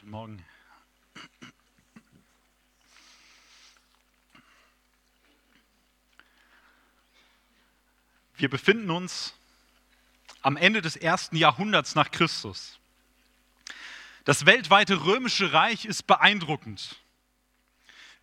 [0.00, 0.44] Guten Morgen.
[8.36, 9.34] Wir befinden uns
[10.40, 12.78] am Ende des ersten Jahrhunderts nach Christus.
[14.24, 16.96] Das weltweite römische Reich ist beeindruckend.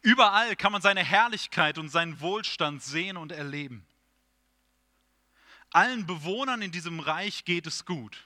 [0.02, 3.86] Überall kann man seine Herrlichkeit und seinen Wohlstand sehen und erleben.
[5.70, 8.26] Allen Bewohnern in diesem Reich geht es gut.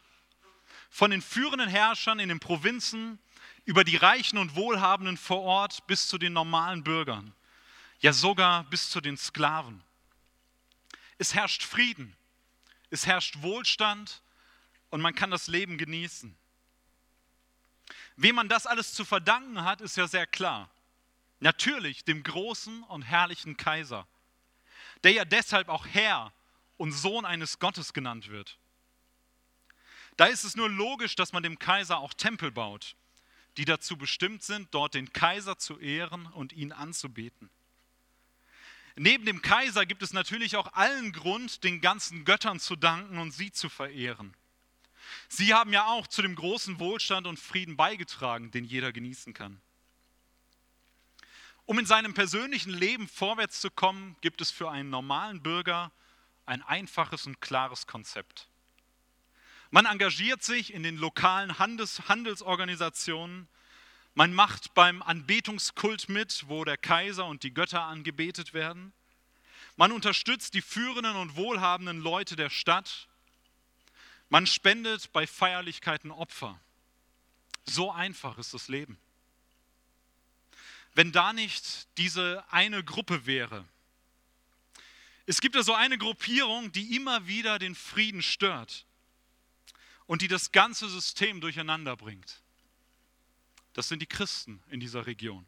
[0.90, 3.20] Von den führenden Herrschern in den Provinzen
[3.66, 7.34] über die Reichen und Wohlhabenden vor Ort bis zu den normalen Bürgern,
[8.00, 9.84] ja sogar bis zu den Sklaven.
[11.18, 12.16] Es herrscht Frieden,
[12.90, 14.22] es herrscht Wohlstand
[14.90, 16.36] und man kann das Leben genießen.
[18.16, 20.70] Wem man das alles zu verdanken hat, ist ja sehr klar.
[21.40, 24.08] Natürlich dem großen und herrlichen Kaiser,
[25.04, 26.34] der ja deshalb auch Herr
[26.78, 28.60] und Sohn eines Gottes genannt wird.
[30.18, 32.96] Da ist es nur logisch, dass man dem Kaiser auch Tempel baut,
[33.58, 37.50] die dazu bestimmt sind, dort den Kaiser zu ehren und ihn anzubeten.
[38.96, 43.32] Neben dem Kaiser gibt es natürlich auch allen Grund, den ganzen Göttern zu danken und
[43.32, 44.36] sie zu verehren.
[45.28, 49.62] Sie haben ja auch zu dem großen Wohlstand und Frieden beigetragen, den jeder genießen kann.
[51.66, 55.92] Um in seinem persönlichen Leben vorwärts zu kommen, gibt es für einen normalen Bürger
[56.46, 58.51] ein einfaches und klares Konzept.
[59.74, 63.48] Man engagiert sich in den lokalen Handels Handelsorganisationen,
[64.14, 68.92] man macht beim Anbetungskult mit, wo der Kaiser und die Götter angebetet werden.
[69.78, 73.08] Man unterstützt die führenden und wohlhabenden Leute der Stadt.
[74.28, 76.60] Man spendet bei Feierlichkeiten Opfer.
[77.64, 78.98] So einfach ist das Leben.
[80.94, 83.66] Wenn da nicht diese eine Gruppe wäre.
[85.26, 88.86] Es gibt ja so eine Gruppierung, die immer wieder den Frieden stört
[90.12, 92.42] und die das ganze System durcheinander bringt.
[93.72, 95.48] Das sind die Christen in dieser Region.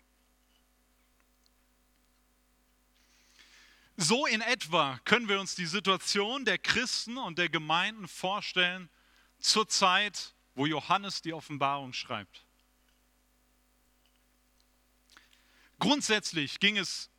[3.98, 8.90] So in etwa können wir uns die Situation der Christen und der Gemeinden vorstellen
[9.38, 12.46] zur Zeit, wo Johannes die Offenbarung schreibt.
[15.78, 17.10] Grundsätzlich ging es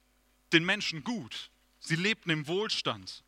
[0.54, 1.50] den Menschen gut.
[1.78, 3.22] Sie lebten im Wohlstand.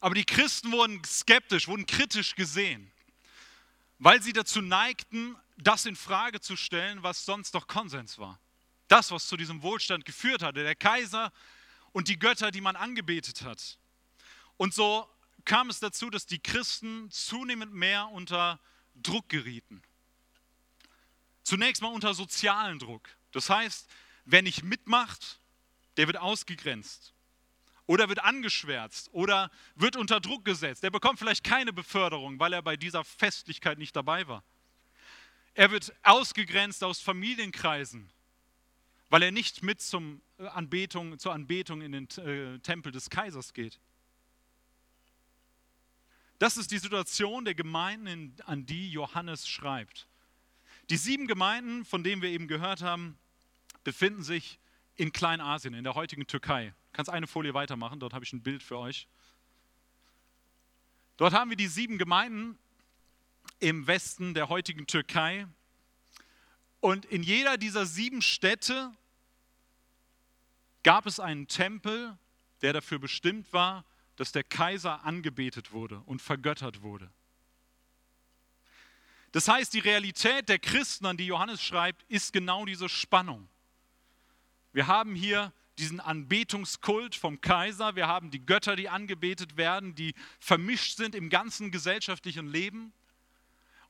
[0.00, 2.89] Aber die Christen wurden skeptisch, wurden kritisch gesehen,
[4.00, 8.40] weil sie dazu neigten, das in Frage zu stellen, was sonst doch Konsens war.
[8.88, 11.32] Das, was zu diesem Wohlstand geführt hatte, der Kaiser
[11.92, 13.78] und die Götter, die man angebetet hat.
[14.56, 15.08] Und so
[15.44, 18.58] kam es dazu, dass die Christen zunehmend mehr unter
[18.94, 19.82] Druck gerieten.
[21.42, 23.08] Zunächst mal unter sozialen Druck.
[23.32, 23.86] Das heißt,
[24.24, 25.40] wer nicht mitmacht,
[25.98, 27.12] der wird ausgegrenzt
[27.90, 30.84] oder wird angeschwärzt oder wird unter Druck gesetzt.
[30.84, 34.44] Der bekommt vielleicht keine Beförderung, weil er bei dieser Festlichkeit nicht dabei war.
[35.54, 38.08] Er wird ausgegrenzt aus Familienkreisen,
[39.08, 43.54] weil er nicht mit zum äh, Anbetung, zur Anbetung in den äh, Tempel des Kaisers
[43.54, 43.80] geht.
[46.38, 50.06] Das ist die Situation der Gemeinden, an die Johannes schreibt.
[50.90, 53.18] Die sieben Gemeinden, von denen wir eben gehört haben,
[53.82, 54.60] befinden sich
[54.94, 56.72] in Kleinasien, in der heutigen Türkei.
[56.92, 59.06] Kannst eine Folie weitermachen, dort habe ich ein Bild für euch.
[61.16, 62.58] Dort haben wir die sieben Gemeinden
[63.58, 65.46] im Westen der heutigen Türkei.
[66.80, 68.90] Und in jeder dieser sieben Städte
[70.82, 72.16] gab es einen Tempel,
[72.62, 73.84] der dafür bestimmt war,
[74.16, 77.10] dass der Kaiser angebetet wurde und vergöttert wurde.
[79.32, 83.48] Das heißt, die Realität der Christen, an die Johannes schreibt, ist genau diese Spannung.
[84.72, 90.14] Wir haben hier diesen Anbetungskult vom Kaiser, wir haben die Götter, die angebetet werden, die
[90.38, 92.92] vermischt sind im ganzen gesellschaftlichen Leben.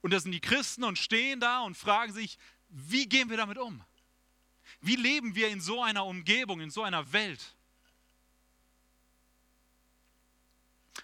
[0.01, 3.59] Und das sind die Christen und stehen da und fragen sich, wie gehen wir damit
[3.59, 3.85] um?
[4.81, 7.57] Wie leben wir in so einer Umgebung, in so einer Welt?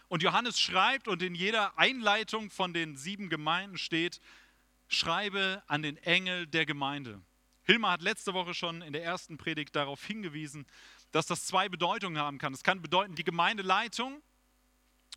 [0.09, 4.21] Und Johannes schreibt und in jeder Einleitung von den sieben Gemeinden steht,
[4.89, 7.21] schreibe an den Engel der Gemeinde.
[7.67, 10.67] Hilmar hat letzte Woche schon in der ersten Predigt darauf hingewiesen,
[11.11, 12.55] dass das zwei Bedeutungen haben kann.
[12.55, 14.23] Es kann bedeuten, die Gemeindeleitung,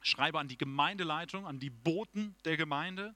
[0.01, 3.13] schreibe an die Gemeindeleitung, an die Boten der Gemeinde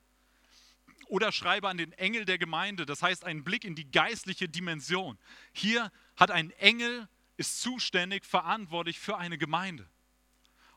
[1.08, 2.86] oder schreibe an den Engel der Gemeinde.
[2.86, 5.18] Das heißt, einen Blick in die geistliche Dimension.
[5.52, 9.90] Hier hat ein Engel, ist zuständig, verantwortlich für eine Gemeinde.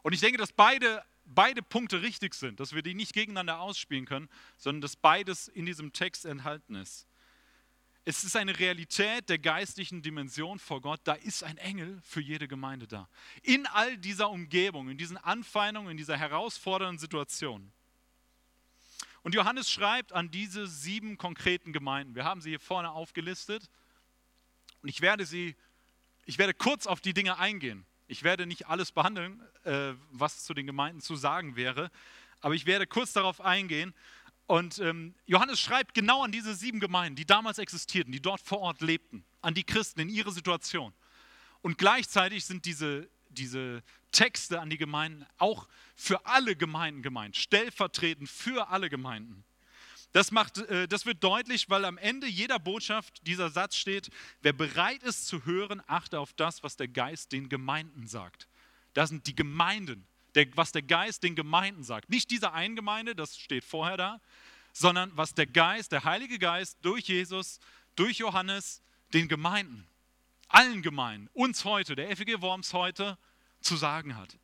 [0.00, 4.06] Und ich denke, dass beide, beide Punkte richtig sind, dass wir die nicht gegeneinander ausspielen
[4.06, 7.06] können, sondern dass beides in diesem Text enthalten ist.
[8.08, 11.00] Es ist eine Realität der geistlichen Dimension vor Gott.
[11.02, 13.08] Da ist ein Engel für jede Gemeinde da.
[13.42, 17.72] In all dieser Umgebung, in diesen Anfeindungen, in dieser herausfordernden Situation.
[19.24, 22.14] Und Johannes schreibt an diese sieben konkreten Gemeinden.
[22.14, 23.68] Wir haben sie hier vorne aufgelistet.
[24.82, 25.56] Und ich werde sie,
[26.26, 27.86] ich werde kurz auf die Dinge eingehen.
[28.06, 31.90] Ich werde nicht alles behandeln, äh, was zu den Gemeinden zu sagen wäre,
[32.40, 33.92] aber ich werde kurz darauf eingehen.
[34.46, 38.60] Und ähm, Johannes schreibt genau an diese sieben Gemeinden, die damals existierten, die dort vor
[38.60, 40.92] Ort lebten, an die Christen in ihre Situation.
[41.62, 43.82] Und gleichzeitig sind diese, diese
[44.12, 49.44] Texte an die Gemeinden auch für alle Gemeinden gemeint, stellvertretend für alle Gemeinden.
[50.12, 54.10] Das, macht, äh, das wird deutlich, weil am Ende jeder Botschaft dieser Satz steht,
[54.42, 58.48] wer bereit ist zu hören, achte auf das, was der Geist den Gemeinden sagt.
[58.94, 62.10] Das sind die Gemeinden, der, was der Geist den Gemeinden sagt.
[62.10, 64.20] Nicht diese Eingemeinde, das steht vorher da,
[64.72, 67.58] sondern was der Geist, der Heilige Geist durch Jesus,
[67.96, 68.82] durch Johannes,
[69.14, 69.88] den Gemeinden,
[70.48, 73.16] allen Gemeinden, uns heute, der FEG Worms heute,
[73.62, 74.36] zu sagen hat.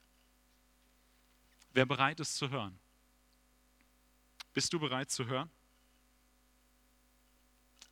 [1.75, 2.79] Wer bereit ist zu hören.
[4.55, 5.51] Bist du bereit zu hören?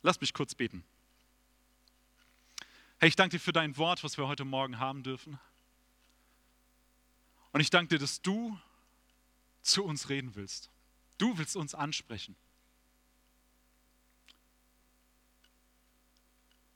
[0.01, 0.83] Lass mich kurz beten.
[2.97, 5.39] Herr, ich danke dir für dein Wort, was wir heute Morgen haben dürfen.
[7.51, 8.57] Und ich danke dir, dass du
[9.61, 10.69] zu uns reden willst.
[11.17, 12.35] Du willst uns ansprechen.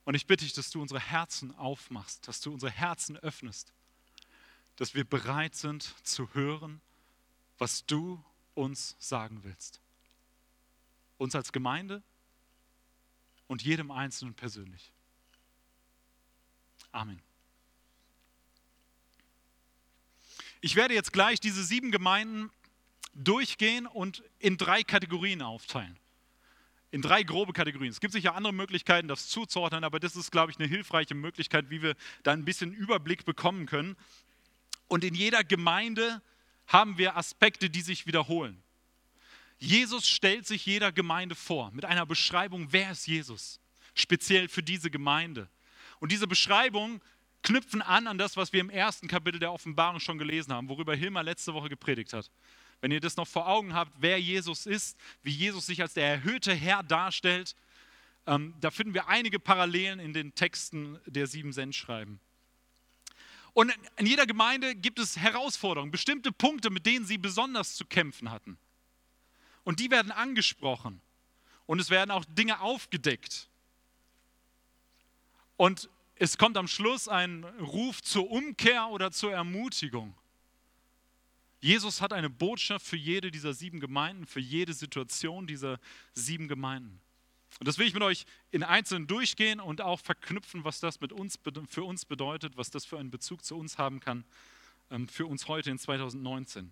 [0.04, 3.74] Und ich bitte dich, dass du unsere Herzen aufmachst, dass du unsere Herzen öffnest,
[4.76, 6.82] dass wir bereit sind zu hören,
[7.58, 8.24] was du
[8.54, 9.82] uns sagen willst.
[11.18, 12.04] Uns als Gemeinde
[13.48, 14.92] und jedem Einzelnen persönlich.
[16.92, 17.22] Amen.
[20.66, 22.50] Ich werde jetzt gleich diese sieben Gemeinden
[23.14, 25.96] durchgehen und in drei Kategorien aufteilen.
[26.90, 27.92] In drei grobe Kategorien.
[27.92, 31.70] Es gibt sicher andere Möglichkeiten, das zuzuordnen, aber das ist, glaube ich, eine hilfreiche Möglichkeit,
[31.70, 33.96] wie wir da ein bisschen Überblick bekommen können.
[34.88, 36.20] Und in jeder Gemeinde
[36.66, 38.60] haben wir Aspekte, die sich wiederholen.
[39.60, 43.60] Jesus stellt sich jeder Gemeinde vor mit einer Beschreibung, wer ist Jesus,
[43.94, 45.48] speziell für diese Gemeinde.
[46.00, 47.02] Und diese Beschreibungen
[47.46, 50.96] knüpfen an an das, was wir im ersten Kapitel der Offenbarung schon gelesen haben, worüber
[50.96, 52.30] Hilmar letzte Woche gepredigt hat.
[52.82, 56.08] Wenn ihr das noch vor Augen habt, wer Jesus ist, wie Jesus sich als der
[56.08, 57.56] erhöhte Herr darstellt,
[58.28, 62.20] ähm, da finden wir einige Parallelen in den Texten der sieben Sendschreiben.
[63.54, 68.32] Und in jeder Gemeinde gibt es Herausforderungen, bestimmte Punkte, mit denen sie besonders zu kämpfen
[68.32, 68.58] hatten.
[69.64, 71.00] Und die werden angesprochen.
[71.68, 73.50] Und es werden auch Dinge aufgedeckt.
[75.58, 80.16] Und es kommt am Schluss ein Ruf zur Umkehr oder zur Ermutigung.
[81.60, 85.80] Jesus hat eine Botschaft für jede dieser sieben Gemeinden, für jede Situation dieser
[86.14, 87.02] sieben Gemeinden.
[87.60, 91.12] Und das will ich mit euch in Einzelnen durchgehen und auch verknüpfen, was das mit
[91.12, 91.40] uns,
[91.70, 94.26] für uns bedeutet, was das für einen Bezug zu uns haben kann,
[94.92, 96.72] ähm, für uns heute in 2019.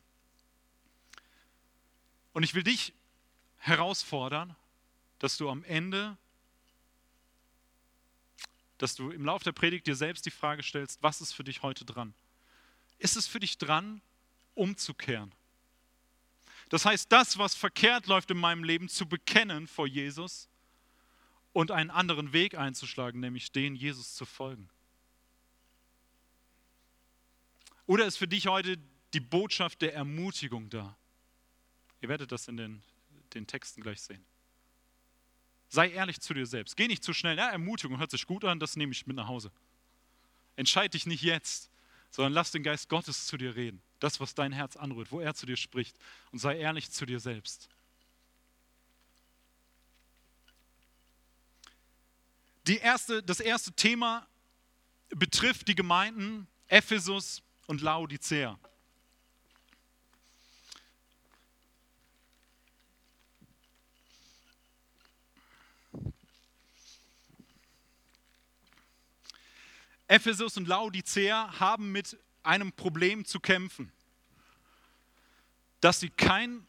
[2.33, 2.93] Und ich will dich
[3.57, 4.55] herausfordern,
[5.19, 6.17] dass du am Ende,
[8.83, 11.61] dass du im Laufe der Predigt dir selbst die Frage stellst, was ist für dich
[11.61, 12.13] heute dran?
[12.97, 14.01] Ist es für dich dran,
[14.55, 15.31] umzukehren?
[16.67, 20.49] Das heißt, das, was verkehrt läuft in meinem Leben, zu bekennen vor Jesus
[21.53, 24.69] und einen anderen Weg einzuschlagen, nämlich den Jesus zu folgen.
[27.85, 28.77] Oder ist für dich heute
[29.13, 30.97] die Botschaft der Ermutigung da?
[32.01, 32.83] Ihr werdet das in den,
[33.33, 34.25] den Texten gleich sehen.
[35.73, 36.77] Sei ehrlich zu dir selbst.
[36.77, 37.35] Geh nicht zu schnell.
[37.35, 39.51] Ja, Ermutigung hört sich gut an, das nehme ich mit nach Hause.
[40.55, 41.71] Entscheide dich nicht jetzt,
[42.11, 43.81] sondern lass den Geist Gottes zu dir reden.
[43.99, 45.97] Das, was dein Herz anrührt, wo er zu dir spricht.
[46.31, 47.69] Und sei ehrlich zu dir selbst.
[52.67, 54.27] Erste, das erste Thema
[55.09, 58.59] betrifft die Gemeinden Ephesus und Laodicea.
[70.07, 73.91] Ephesus und Laodicea haben mit einem Problem zu kämpfen,
[75.79, 76.65] dass sie kein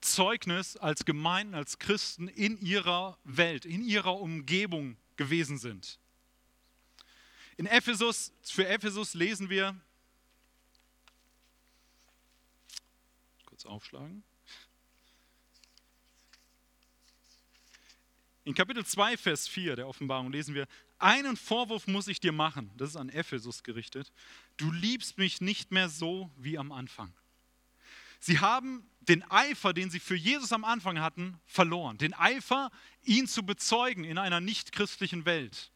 [0.00, 5.98] Zeugnis als Gemeinden, als Christen in ihrer Welt, in ihrer Umgebung gewesen sind.
[7.56, 9.76] In Ephesus, für Ephesus lesen wir,
[13.44, 14.22] kurz aufschlagen,
[18.48, 20.66] In Kapitel 2, Vers 4 der Offenbarung lesen wir,
[20.98, 24.12] einen Vorwurf muss ich dir machen, das ist an Ephesus gerichtet,
[24.56, 27.12] du liebst mich nicht mehr so wie am Anfang.
[28.20, 31.98] Sie haben den Eifer, den sie für Jesus am Anfang hatten, verloren.
[31.98, 32.70] Den Eifer,
[33.02, 35.70] ihn zu bezeugen in einer nichtchristlichen Welt.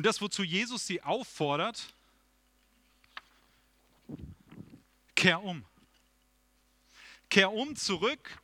[0.00, 1.92] Und das, wozu Jesus sie auffordert,
[5.14, 5.66] kehr um.
[7.28, 8.40] Kehr um zurück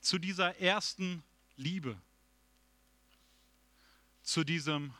[0.00, 1.22] zu dieser ersten
[1.54, 2.02] Liebe,
[4.24, 4.92] zu diesem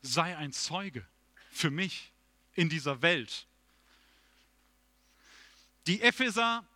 [0.00, 1.06] sei ein Zeuge
[1.50, 2.14] für mich
[2.54, 3.46] in dieser Welt.
[5.86, 6.66] Die Epheser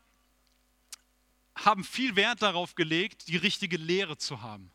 [1.55, 4.71] haben viel Wert darauf gelegt, die richtige Lehre zu haben.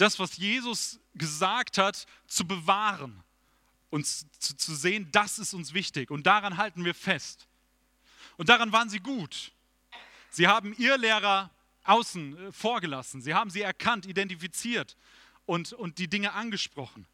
[0.00, 3.22] Das, was Jesus gesagt hat, zu bewahren
[3.90, 7.46] und zu, zu sehen, das ist uns wichtig und daran halten wir fest.
[8.38, 9.52] Und daran waren sie gut.
[10.30, 11.50] Sie haben ihr Lehrer
[11.84, 13.20] außen äh, vorgelassen.
[13.20, 14.96] Sie haben sie erkannt, identifiziert
[15.44, 17.06] und, und die Dinge angesprochen.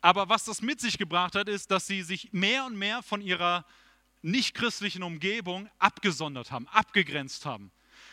[0.00, 3.20] Aber was das mit sich gebracht hat, ist, dass sie sich mehr und mehr von
[3.20, 3.66] ihrer
[4.22, 7.72] nichtchristlichen Umgebung abgesondert haben, abgegrenzt haben.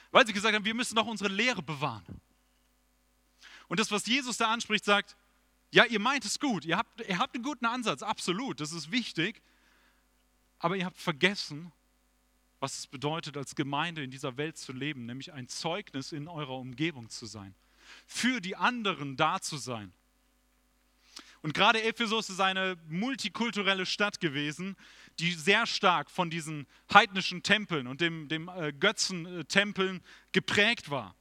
[0.09, 2.19] Weil sie gesagt haben, wir müssen doch unsere Lehre bewahren.
[3.67, 5.15] Und das, was Jesus da anspricht, sagt,
[5.71, 8.91] ja, ihr meint es gut, ihr habt, ihr habt einen guten Ansatz, absolut, das ist
[8.91, 9.41] wichtig,
[10.59, 11.71] aber ihr habt vergessen,
[12.59, 16.57] was es bedeutet, als Gemeinde in dieser Welt zu leben, nämlich ein Zeugnis in eurer
[16.57, 17.53] Umgebung zu sein,
[18.05, 19.93] für die anderen da zu sein.
[21.41, 24.75] Und gerade Ephesus ist eine multikulturelle Stadt gewesen,
[25.19, 31.15] die sehr stark von diesen heidnischen Tempeln und dem, dem äh, Götzentempeln geprägt war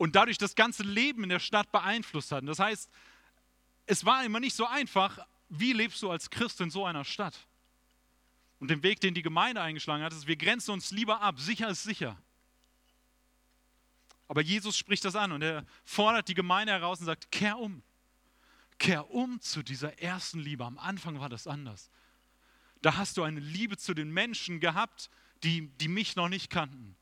[0.00, 2.48] und dadurch das ganze Leben in der Stadt beeinflusst hat.
[2.48, 2.88] Das heißt,
[3.84, 5.18] es war immer nicht so einfach,
[5.50, 7.38] wie lebst du als Christ in so einer Stadt?
[8.60, 11.68] Und den Weg, den die Gemeinde eingeschlagen hat, ist, wir grenzen uns lieber ab, sicher
[11.68, 12.16] ist sicher.
[14.26, 17.82] Aber Jesus spricht das an und er fordert die Gemeinde heraus und sagt, kehr um.
[18.78, 20.64] Kehr um zu dieser ersten Liebe.
[20.64, 21.90] Am Anfang war das anders.
[22.80, 25.10] Da hast du eine Liebe zu den Menschen gehabt,
[25.42, 26.96] die, die mich noch nicht kannten.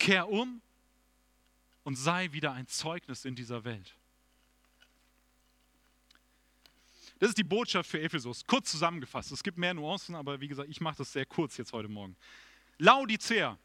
[0.00, 0.62] Kehr um
[1.84, 3.96] und sei wieder ein Zeugnis in dieser Welt.
[7.18, 8.44] Das ist die Botschaft für Ephesus.
[8.44, 9.30] Kurz zusammengefasst.
[9.30, 12.16] Es gibt mehr Nuancen, aber wie gesagt, ich mache das sehr kurz jetzt heute Morgen.
[12.78, 13.58] Laodicea.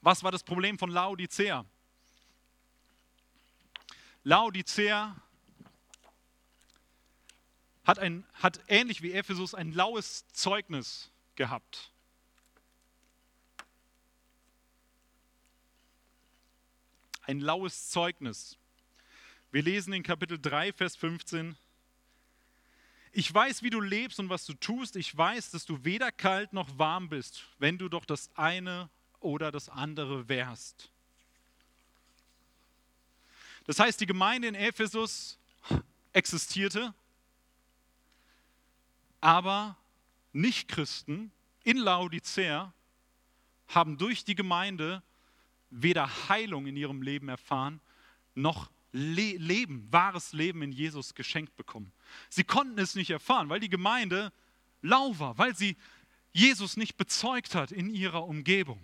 [0.00, 1.64] Was war das Problem von Laodicea?
[4.24, 5.16] Laodicea
[7.84, 11.92] hat, ein, hat ähnlich wie Ephesus ein laues Zeugnis gehabt.
[17.28, 18.56] Ein laues Zeugnis.
[19.52, 21.58] Wir lesen in Kapitel 3, Vers 15.
[23.12, 24.96] Ich weiß, wie du lebst und was du tust.
[24.96, 28.88] Ich weiß, dass du weder kalt noch warm bist, wenn du doch das eine
[29.20, 30.90] oder das andere wärst.
[33.66, 35.38] Das heißt, die Gemeinde in Ephesus
[36.14, 36.94] existierte,
[39.20, 39.76] aber
[40.32, 41.30] Nichtchristen
[41.62, 42.72] in Laodicea
[43.66, 45.02] haben durch die Gemeinde
[45.70, 47.80] weder Heilung in ihrem Leben erfahren,
[48.34, 51.92] noch Le Leben, wahres Leben in Jesus geschenkt bekommen.
[52.30, 54.32] Sie konnten es nicht erfahren, weil die Gemeinde
[54.80, 55.76] lau war, weil sie
[56.32, 58.80] Jesus nicht bezeugt hat in ihrer Umgebung.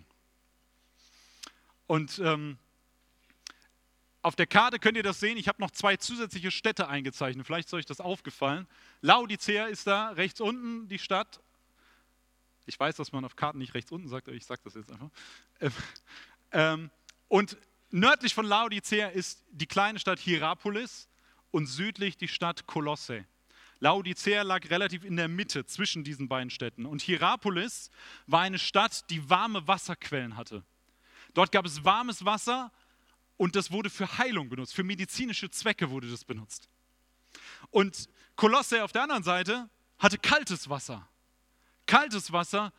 [1.87, 2.57] Und ähm,
[4.21, 5.37] auf der Karte könnt ihr das sehen.
[5.37, 7.45] Ich habe noch zwei zusätzliche Städte eingezeichnet.
[7.45, 8.67] Vielleicht ist euch das aufgefallen.
[9.01, 11.39] Laodicea ist da rechts unten die Stadt.
[12.65, 14.91] Ich weiß, dass man auf Karten nicht rechts unten sagt, aber ich sage das jetzt
[14.91, 15.09] einfach.
[16.55, 16.89] Ähm,
[17.27, 17.57] und
[17.91, 21.09] nördlich von Laodicea ist die kleine Stadt Hierapolis
[21.51, 23.25] und südlich die Stadt Kolosse.
[23.79, 26.85] Laodicea lag relativ in der Mitte zwischen diesen beiden Städten.
[26.85, 27.91] Und Hierapolis
[28.25, 30.63] war eine Stadt, die warme Wasserquellen hatte.
[31.33, 32.71] Dort gab es warmes Wasser
[33.35, 36.69] und das wurde für Heilung benutzt, für medizinische Zwecke wurde das benutzt.
[37.69, 38.07] Und
[38.37, 39.69] Kolosse auf der anderen Seite
[39.99, 41.05] hatte kaltes Wasser.
[41.85, 42.71] Kaltes Wasser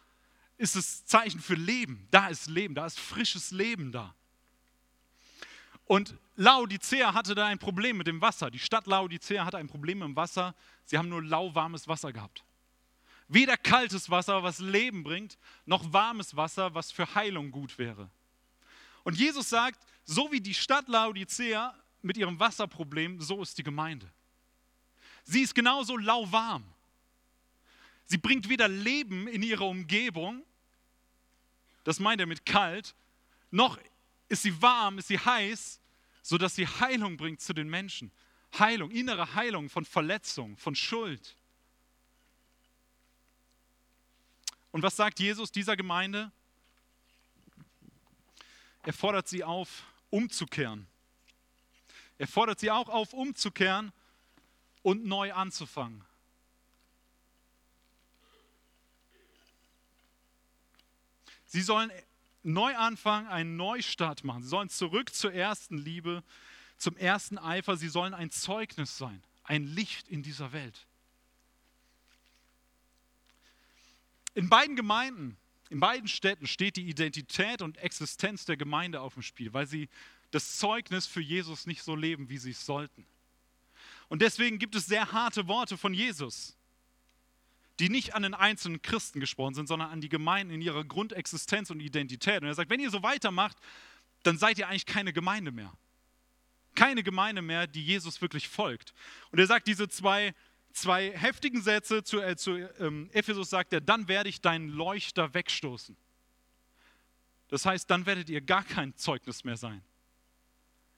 [0.58, 2.06] ist das Zeichen für Leben.
[2.10, 4.14] Da ist Leben, da ist frisches Leben da.
[5.86, 8.50] Und Laodicea hatte da ein Problem mit dem Wasser.
[8.50, 10.54] Die Stadt Laodicea hatte ein Problem mit dem Wasser.
[10.84, 12.44] Sie haben nur lauwarmes Wasser gehabt.
[13.28, 18.10] Weder kaltes Wasser, was Leben bringt, noch warmes Wasser, was für Heilung gut wäre.
[19.04, 24.10] Und Jesus sagt, so wie die Stadt Laodicea mit ihrem Wasserproblem, so ist die Gemeinde.
[25.24, 26.64] Sie ist genauso lauwarm.
[28.06, 30.44] Sie bringt weder Leben in ihre Umgebung,
[31.84, 32.94] das meint er mit kalt,
[33.50, 33.78] noch
[34.28, 35.80] ist sie warm, ist sie heiß,
[36.22, 38.10] sodass sie Heilung bringt zu den Menschen.
[38.58, 41.36] Heilung, innere Heilung von Verletzung, von Schuld.
[44.72, 46.30] Und was sagt Jesus dieser Gemeinde?
[48.82, 50.86] Er fordert sie auf, umzukehren.
[52.18, 53.92] Er fordert sie auch auf, umzukehren
[54.82, 56.04] und neu anzufangen.
[61.46, 61.90] Sie sollen
[62.42, 64.42] neu anfangen, einen Neustart machen.
[64.42, 66.22] Sie sollen zurück zur ersten Liebe,
[66.76, 67.76] zum ersten Eifer.
[67.76, 69.22] Sie sollen ein Zeugnis sein.
[69.48, 70.86] ein Licht in dieser Welt.
[74.34, 75.36] In beiden Gemeinden,
[75.70, 79.88] in beiden Städten steht die Identität und Existenz der Gemeinde auf dem Spiel, weil sie
[80.32, 83.06] das Zeugnis für Jesus nicht so leben, wie sie es sollten.
[84.08, 86.56] Und deswegen gibt es sehr harte Worte von Jesus,
[87.78, 91.70] die nicht an den einzelnen Christen gesprochen sind, sondern an die Gemeinden in ihrer Grundexistenz
[91.70, 92.42] und Identität.
[92.42, 93.58] Und er sagt, wenn ihr so weitermacht,
[94.22, 95.72] dann seid ihr eigentlich keine Gemeinde mehr.
[96.74, 98.92] Keine Gemeinde mehr, die Jesus wirklich folgt.
[99.30, 100.34] Und er sagt diese zwei,
[100.72, 105.34] zwei heftigen Sätze zu, äh, zu ähm, Ephesus, sagt er, dann werde ich deinen Leuchter
[105.34, 105.96] wegstoßen.
[107.48, 109.82] Das heißt, dann werdet ihr gar kein Zeugnis mehr sein,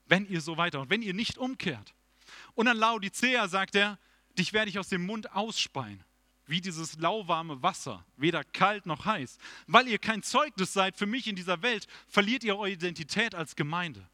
[0.07, 1.95] wenn ihr so weiter und wenn ihr nicht umkehrt.
[2.55, 3.99] Und an Laodicea sagt er,
[4.37, 6.03] dich werde ich aus dem Mund ausspeien,
[6.49, 9.39] wie dieses lauwarme Wasser, weder kalt noch heiß.
[9.67, 13.55] Weil ihr kein Zeugnis seid für mich in dieser Welt, verliert ihr eure Identität als
[13.55, 14.09] Gemeinde.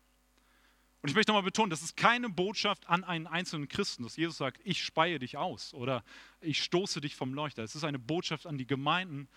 [1.00, 4.38] Und ich möchte nochmal betonen, das ist keine Botschaft an einen einzelnen Christen, dass Jesus
[4.38, 6.02] sagt, ich speie dich aus oder
[6.40, 7.62] ich stoße dich vom Leuchter.
[7.62, 9.28] Es ist eine Botschaft an die Gemeinden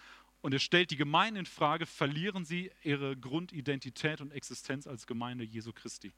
[0.41, 5.43] und es stellt die Gemeinden in Frage, verlieren sie ihre Grundidentität und Existenz als Gemeinde
[5.43, 6.13] Jesu Christi.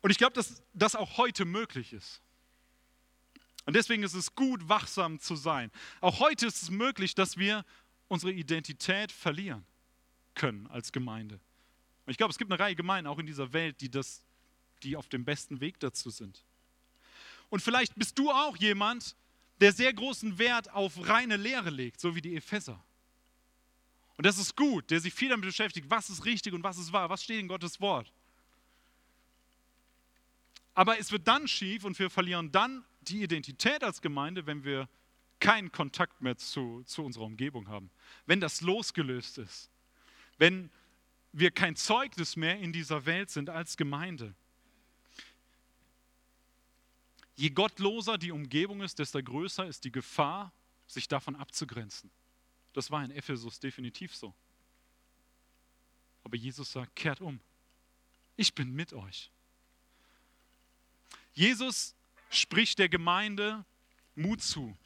[0.00, 2.22] Und ich glaube, dass das auch heute möglich ist.
[3.66, 5.70] Und deswegen ist es gut, wachsam zu sein.
[6.00, 7.64] Auch heute ist es möglich, dass wir
[8.08, 9.66] unsere Identität verlieren
[10.34, 11.40] können als Gemeinde.
[12.06, 14.24] Und ich glaube, es gibt eine Reihe Gemeinden auch in dieser Welt, die, das,
[14.82, 16.42] die auf dem besten Weg dazu sind.
[17.50, 19.16] Und vielleicht bist du auch jemand,
[19.60, 22.82] der sehr großen Wert auf reine Lehre legt, so wie die Epheser.
[24.16, 26.92] Und das ist gut, der sich viel damit beschäftigt, was ist richtig und was ist
[26.92, 28.12] wahr, was steht in Gottes Wort.
[30.78, 34.88] Aber es wird dann schief und wir verlieren dann die Identität als Gemeinde, wenn wir
[35.40, 37.90] keinen Kontakt mehr zu, zu unserer Umgebung haben.
[38.26, 39.72] Wenn das losgelöst ist.
[40.36, 40.70] Wenn
[41.32, 44.36] wir kein Zeugnis mehr in dieser Welt sind als Gemeinde.
[47.34, 50.52] Je gottloser die Umgebung ist, desto größer ist die Gefahr,
[50.86, 52.08] sich davon abzugrenzen.
[52.72, 54.32] Das war in Ephesus definitiv so.
[56.22, 57.40] Aber Jesus sagt, kehrt um.
[58.36, 59.32] Ich bin mit euch.
[61.38, 61.94] Jesus
[62.30, 63.64] spricht der Gemeinde
[64.16, 64.76] Mut zu.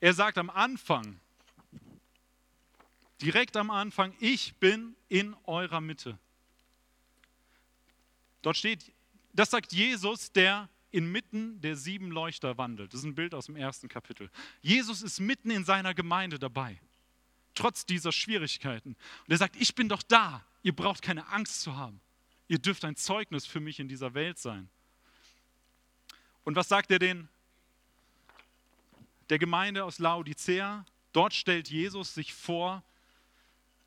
[0.00, 1.18] Er sagt am Anfang,
[3.22, 6.18] direkt am Anfang, ich bin in eurer Mitte.
[8.42, 8.92] Dort steht,
[9.32, 12.92] das sagt Jesus, der inmitten der sieben Leuchter wandelt.
[12.92, 14.30] Das ist ein Bild aus dem ersten Kapitel.
[14.60, 16.78] Jesus ist mitten in seiner Gemeinde dabei,
[17.54, 18.90] trotz dieser Schwierigkeiten.
[18.90, 20.44] Und er sagt, ich bin doch da.
[20.62, 21.98] Ihr braucht keine Angst zu haben.
[22.46, 24.68] Ihr dürft ein Zeugnis für mich in dieser Welt sein.
[26.48, 27.28] Und was sagt er den?
[29.28, 32.82] Der Gemeinde aus Laodicea, dort stellt Jesus sich vor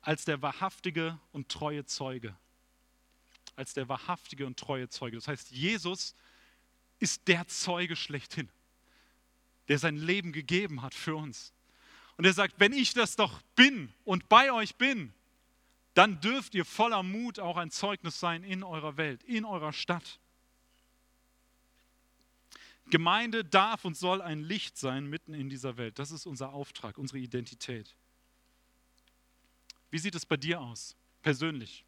[0.00, 2.36] als der wahrhaftige und treue Zeuge.
[3.56, 5.16] Als der wahrhaftige und treue Zeuge.
[5.16, 6.14] Das heißt, Jesus
[7.00, 8.48] ist der Zeuge schlechthin,
[9.66, 11.52] der sein Leben gegeben hat für uns.
[12.16, 15.12] Und er sagt, wenn ich das doch bin und bei euch bin,
[15.94, 20.20] dann dürft ihr voller Mut auch ein Zeugnis sein in eurer Welt, in eurer Stadt.
[22.86, 25.98] Gemeinde darf und soll ein Licht sein mitten in dieser Welt.
[25.98, 27.94] Das ist unser Auftrag, unsere Identität.
[29.90, 31.84] Wie sieht es bei dir aus, persönlich?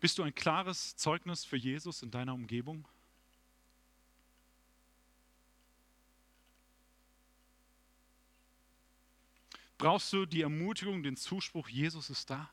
[0.00, 2.88] Bist du ein klares Zeugnis für Jesus in deiner Umgebung?
[9.76, 12.50] Brauchst du die Ermutigung, den Zuspruch, Jesus ist da?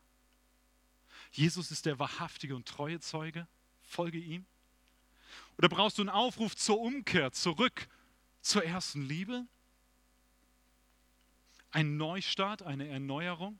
[1.32, 3.48] Jesus ist der wahrhaftige und treue Zeuge?
[3.82, 4.46] Folge ihm?
[5.58, 7.88] Oder brauchst du einen Aufruf zur Umkehr, zurück
[8.42, 9.46] zur ersten Liebe?
[11.72, 13.60] Ein Neustart, eine Erneuerung?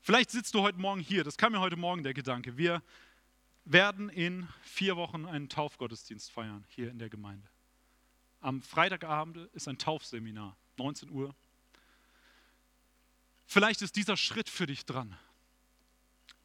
[0.00, 2.56] Vielleicht sitzt du heute Morgen hier, das kam mir heute Morgen der Gedanke.
[2.56, 2.82] Wir
[3.64, 7.48] werden in vier Wochen einen Taufgottesdienst feiern hier in der Gemeinde.
[8.40, 11.34] Am Freitagabend ist ein Taufseminar, 19 Uhr.
[13.46, 15.16] Vielleicht ist dieser Schritt für dich dran,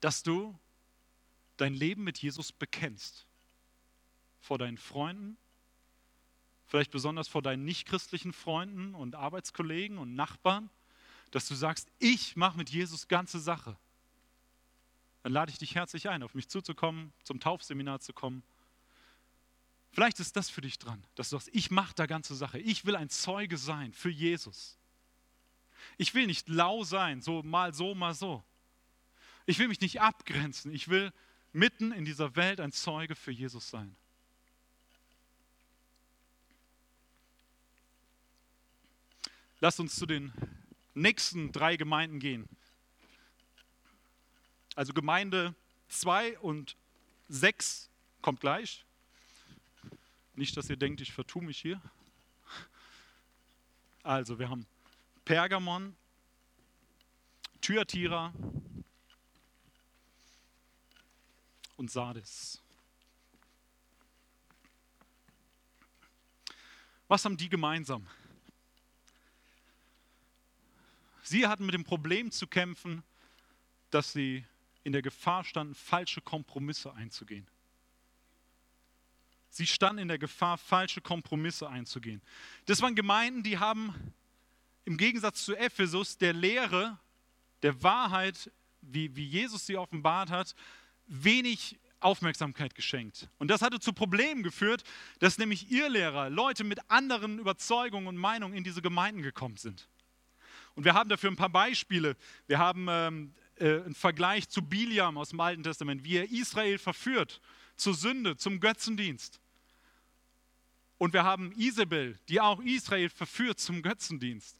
[0.01, 0.57] dass du
[1.57, 3.27] dein Leben mit Jesus bekennst.
[4.39, 5.37] Vor deinen Freunden,
[6.65, 10.69] vielleicht besonders vor deinen nichtchristlichen Freunden und Arbeitskollegen und Nachbarn,
[11.31, 13.77] dass du sagst, ich mache mit Jesus ganze Sache.
[15.23, 18.43] Dann lade ich dich herzlich ein, auf mich zuzukommen, zum Taufseminar zu kommen.
[19.91, 22.59] Vielleicht ist das für dich dran, dass du sagst, ich mache da ganze Sache.
[22.59, 24.77] Ich will ein Zeuge sein für Jesus.
[25.97, 28.43] Ich will nicht lau sein, so mal so, mal so.
[29.45, 30.71] Ich will mich nicht abgrenzen.
[30.71, 31.11] Ich will
[31.57, 33.95] mitten in dieser Welt ein Zeuge für Jesus sein.
[39.59, 40.31] Lasst uns zu den
[40.93, 42.47] nächsten drei Gemeinden gehen.
[44.75, 45.55] Also Gemeinde
[45.89, 46.77] 2 und
[47.29, 47.89] 6
[48.21, 48.85] kommt gleich.
[50.35, 51.81] Nicht, dass ihr denkt, ich vertue mich hier.
[54.03, 54.67] Also, wir haben
[55.25, 55.95] Pergamon,
[57.61, 58.31] Thyatira
[61.77, 62.61] und Sardes.
[67.07, 68.05] Was haben die gemeinsam?
[71.23, 73.03] Sie hatten mit dem Problem zu kämpfen,
[73.89, 74.45] dass sie
[74.83, 77.47] in der Gefahr standen, falsche Kompromisse einzugehen.
[79.49, 82.21] Sie standen in der Gefahr, falsche Kompromisse einzugehen.
[82.65, 84.13] Das waren Gemeinden, die haben
[84.85, 86.97] im Gegensatz zu Ephesus der Lehre,
[87.61, 90.55] der Wahrheit, wie, wie Jesus sie offenbart hat,
[91.07, 93.27] wenig Aufmerksamkeit geschenkt.
[93.39, 94.83] Und das hatte zu Problemen geführt,
[95.19, 99.87] dass nämlich ihr Lehrer, Leute mit anderen Überzeugungen und Meinungen in diese Gemeinden gekommen sind.
[100.75, 102.15] Und wir haben dafür ein paar Beispiele.
[102.45, 106.77] Wir haben ähm, äh, einen Vergleich zu Biliam aus dem Alten Testament, wie er Israel
[106.77, 107.41] verführt
[107.75, 109.39] zur Sünde, zum Götzendienst.
[110.99, 114.57] Und wir haben Isabel, die auch Israel verführt zum Götzendienst.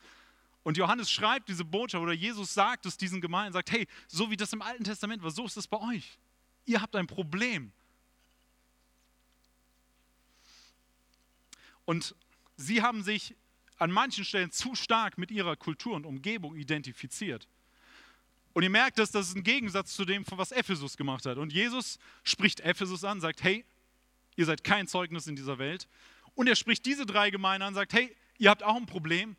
[0.64, 4.38] Und Johannes schreibt diese Botschaft oder Jesus sagt es diesen Gemeinden, sagt, hey, so wie
[4.38, 6.18] das im Alten Testament war, so ist es bei euch.
[6.68, 7.72] Ihr habt ein Problem.
[11.86, 12.14] Und
[12.58, 13.36] sie haben sich
[13.78, 17.48] an manchen Stellen zu stark mit ihrer Kultur und Umgebung identifiziert.
[18.54, 21.38] Und ihr merkt, dass das ist ein Gegensatz zu dem, was Ephesus gemacht hat.
[21.38, 23.64] Und Jesus spricht Ephesus an, sagt, hey,
[24.36, 25.88] ihr seid kein Zeugnis in dieser Welt.
[26.36, 29.38] Und er spricht diese drei Gemeinden an, sagt, hey, ihr habt auch ein Problem.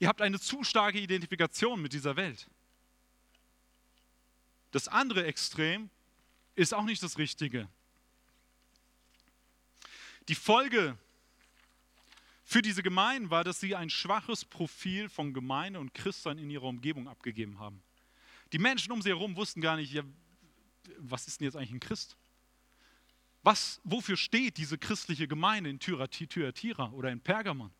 [0.00, 2.48] Ihr habt eine zu starke Identifikation mit dieser Welt.
[4.72, 5.90] Das andere Extrem
[6.56, 7.68] ist auch nicht das Richtige.
[10.28, 10.98] Die Folge
[12.44, 16.64] für diese Gemeinden war, dass sie ein schwaches Profil von Gemeinde und Christsein in ihrer
[16.64, 17.82] Umgebung abgegeben haben.
[18.52, 20.02] Die Menschen um sie herum wussten gar nicht, ja,
[20.98, 22.16] was ist denn jetzt eigentlich ein Christ?
[23.42, 27.72] Was, wofür steht diese christliche Gemeinde in Thyatira oder in Pergamon?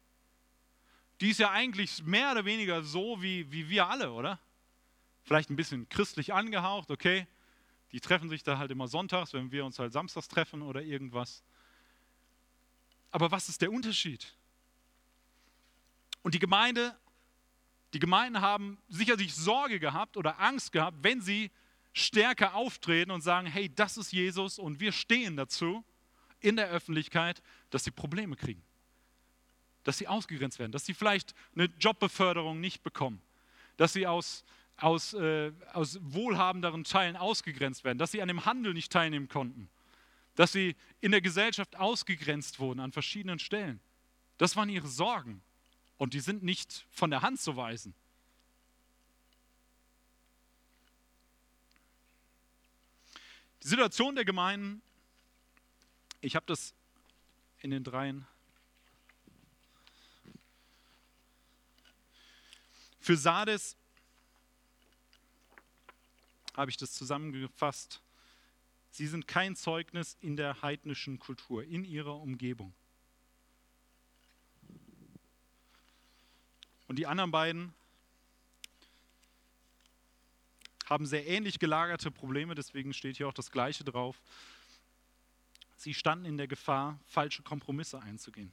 [1.21, 4.39] die ist ja eigentlich mehr oder weniger so wie, wie wir alle, oder?
[5.23, 7.27] Vielleicht ein bisschen christlich angehaucht, okay.
[7.97, 11.43] Die treffen sich da halt immer sonntags, wenn wir uns halt samstags treffen oder irgendwas.
[13.11, 14.37] Aber was ist der Unterschied?
[16.21, 16.95] Und die Gemeinde,
[17.95, 21.51] die Gemeinden haben sicherlich Sorge gehabt oder Angst gehabt, wenn sie
[21.95, 25.83] stärker auftreten und sagen, hey, das ist Jesus und wir stehen dazu
[26.41, 28.63] in der Öffentlichkeit, dass sie Probleme kriegen
[29.85, 33.23] dass sie ausgegrenzt werden, dass sie vielleicht eine Jobbeförderung nicht bekommen,
[33.77, 34.45] dass sie aus,
[34.77, 39.69] aus, äh, aus wohlhabenderen Teilen ausgegrenzt werden, dass sie an dem Handel nicht teilnehmen konnten,
[40.35, 43.81] dass sie in der Gesellschaft ausgegrenzt wurden an verschiedenen Stellen.
[44.39, 45.43] Das waren ihre Sorgen
[45.97, 47.95] und die sind nicht von der Hand zu weisen.
[53.63, 54.83] Die Situation der Gemeinden,
[56.21, 56.75] ich habe das
[57.61, 58.27] in den dreien
[63.07, 63.77] Für Sardes
[66.57, 68.01] habe ich das zusammengefasst.
[68.91, 72.73] Sie sind kein Zeugnis in der heidnischen Kultur, in ihrer Umgebung.
[76.89, 77.75] Und die anderen beiden
[80.87, 84.23] haben sehr ähnlich gelagerte Probleme, deswegen steht hier auch das Gleiche drauf.
[85.77, 88.53] Sie standen in der Gefahr, falsche Kompromisse einzugehen.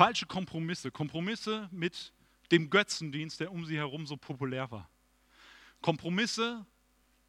[0.00, 2.14] Falsche Kompromisse, Kompromisse mit
[2.52, 4.88] dem Götzendienst, der um sie herum so populär war.
[5.82, 6.64] Kompromisse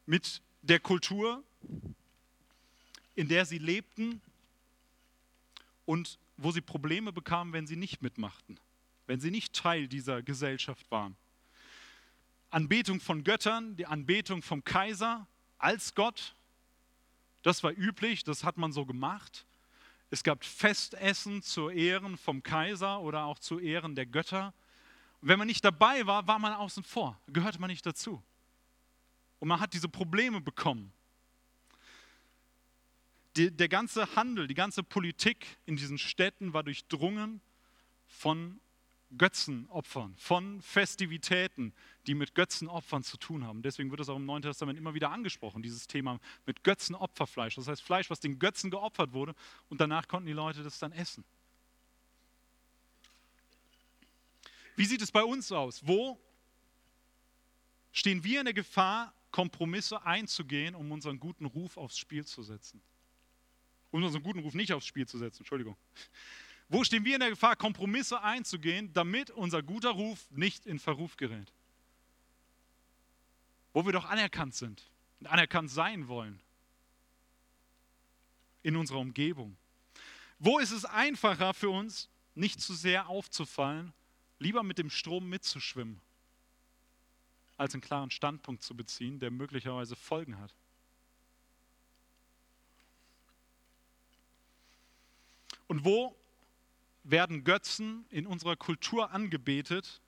[0.06, 1.44] mit der Kultur,
[3.14, 4.22] in der sie lebten
[5.84, 8.58] und wo sie Probleme bekamen, wenn sie nicht mitmachten,
[9.06, 11.14] wenn sie nicht Teil dieser Gesellschaft waren.
[12.48, 16.34] Anbetung von Göttern, die Anbetung vom Kaiser als Gott,
[17.42, 19.44] das war üblich, das hat man so gemacht.
[20.12, 24.52] Es gab Festessen zu Ehren vom Kaiser oder auch zu Ehren der Götter.
[25.22, 28.22] Und wenn man nicht dabei war, war man außen vor, gehörte man nicht dazu.
[29.38, 30.92] Und man hat diese Probleme bekommen.
[33.36, 37.40] Die, der ganze Handel, die ganze Politik in diesen Städten war durchdrungen
[38.06, 38.60] von
[39.16, 41.72] Götzenopfern, von Festivitäten,
[42.06, 43.62] die mit Götzenopfern zu tun haben.
[43.62, 47.54] Deswegen wird es auch im Neuen Testament immer wieder angesprochen, dieses Thema mit Götzenopferfleisch.
[47.56, 49.34] Das heißt Fleisch, was den Götzen geopfert wurde
[49.68, 51.24] und danach konnten die Leute das dann essen.
[54.76, 55.86] Wie sieht es bei uns aus?
[55.86, 56.18] Wo
[57.92, 62.82] stehen wir in der Gefahr, Kompromisse einzugehen, um unseren guten Ruf aufs Spiel zu setzen?
[63.90, 65.76] Um unseren guten Ruf nicht aufs Spiel zu setzen, Entschuldigung.
[66.68, 71.16] Wo stehen wir in der Gefahr, Kompromisse einzugehen, damit unser guter Ruf nicht in Verruf
[71.16, 71.52] gerät?
[73.72, 76.40] Wo wir doch anerkannt sind und anerkannt sein wollen
[78.62, 79.56] in unserer Umgebung.
[80.38, 83.92] Wo ist es einfacher für uns, nicht zu sehr aufzufallen,
[84.38, 86.00] lieber mit dem Strom mitzuschwimmen,
[87.56, 90.54] als einen klaren Standpunkt zu beziehen, der möglicherweise Folgen hat?
[95.68, 96.16] Und wo
[97.04, 100.00] werden Götzen in unserer Kultur angebetet,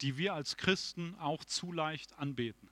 [0.00, 2.68] die wir als Christen auch zu leicht anbeten?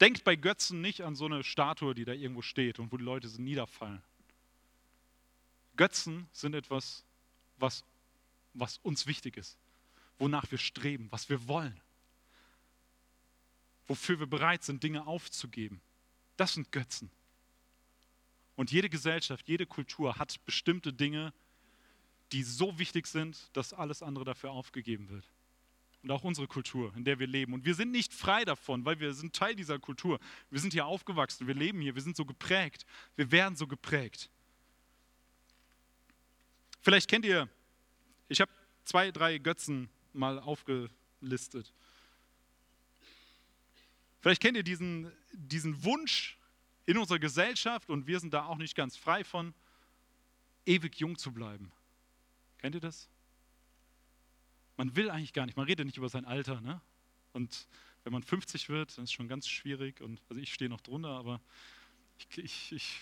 [0.00, 3.04] Denkt bei Götzen nicht an so eine Statue, die da irgendwo steht und wo die
[3.04, 4.02] Leute niederfallen.
[5.76, 7.04] Götzen sind etwas,
[7.58, 7.84] was,
[8.52, 9.56] was uns wichtig ist,
[10.18, 11.80] wonach wir streben, was wir wollen,
[13.86, 15.80] wofür wir bereit sind, Dinge aufzugeben.
[16.36, 17.10] Das sind Götzen.
[18.56, 21.32] Und jede Gesellschaft, jede Kultur hat bestimmte Dinge,
[22.32, 25.24] die so wichtig sind, dass alles andere dafür aufgegeben wird
[26.04, 27.54] und auch unsere Kultur, in der wir leben.
[27.54, 30.20] Und wir sind nicht frei davon, weil wir sind Teil dieser Kultur.
[30.50, 32.84] Wir sind hier aufgewachsen, wir leben hier, wir sind so geprägt,
[33.16, 34.28] wir werden so geprägt.
[36.82, 37.48] Vielleicht kennt ihr,
[38.28, 38.52] ich habe
[38.84, 41.72] zwei, drei Götzen mal aufgelistet.
[44.20, 46.36] Vielleicht kennt ihr diesen, diesen Wunsch
[46.86, 49.54] in unserer Gesellschaft, und wir sind da auch nicht ganz frei von,
[50.66, 51.72] ewig jung zu bleiben.
[52.58, 53.08] Kennt ihr das?
[54.76, 56.60] man will eigentlich gar nicht, man redet nicht über sein Alter.
[56.60, 56.80] Ne?
[57.32, 57.66] Und
[58.02, 60.00] wenn man 50 wird, dann ist es schon ganz schwierig.
[60.00, 61.40] Und, also ich stehe noch drunter, aber
[62.18, 62.98] ich, ich, ich,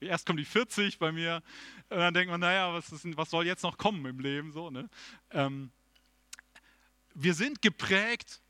[0.00, 1.42] erst kommt die 40 bei mir
[1.88, 4.52] und dann denkt man, naja, was, ist, was soll jetzt noch kommen im Leben?
[4.52, 4.88] So, ne?
[5.30, 5.70] Ähm,
[7.14, 8.40] wir sind geprägt,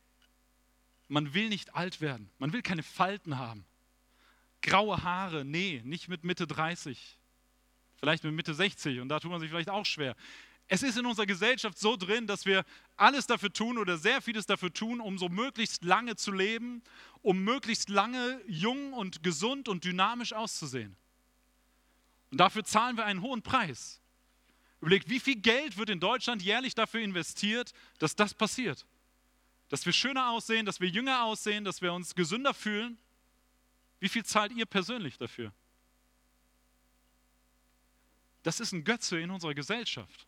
[1.09, 3.64] man will nicht alt werden, man will keine Falten haben.
[4.62, 7.19] Graue Haare, nee, nicht mit Mitte 30,
[7.97, 10.16] vielleicht mit Mitte 60 und da tut man sich vielleicht auch schwer.
[10.69, 12.64] Es ist in unserer Gesellschaft so drin, dass wir
[12.97, 16.83] alles dafür tun oder sehr vieles dafür tun, um so möglichst lange zu leben,
[17.23, 20.97] um möglichst lange jung und gesund und dynamisch auszusehen.
[22.33, 24.01] Und dafür zahlen wir einen hohen Preis.
[24.81, 28.85] Überlegt, wie viel Geld wird in Deutschland jährlich dafür investiert, dass das passiert?
[29.69, 32.99] Dass wir schöner aussehen, dass wir jünger aussehen, dass wir uns gesünder fühlen?
[33.99, 35.53] Wie viel zahlt ihr persönlich dafür?
[38.43, 40.27] Das ist ein Götze in unserer Gesellschaft.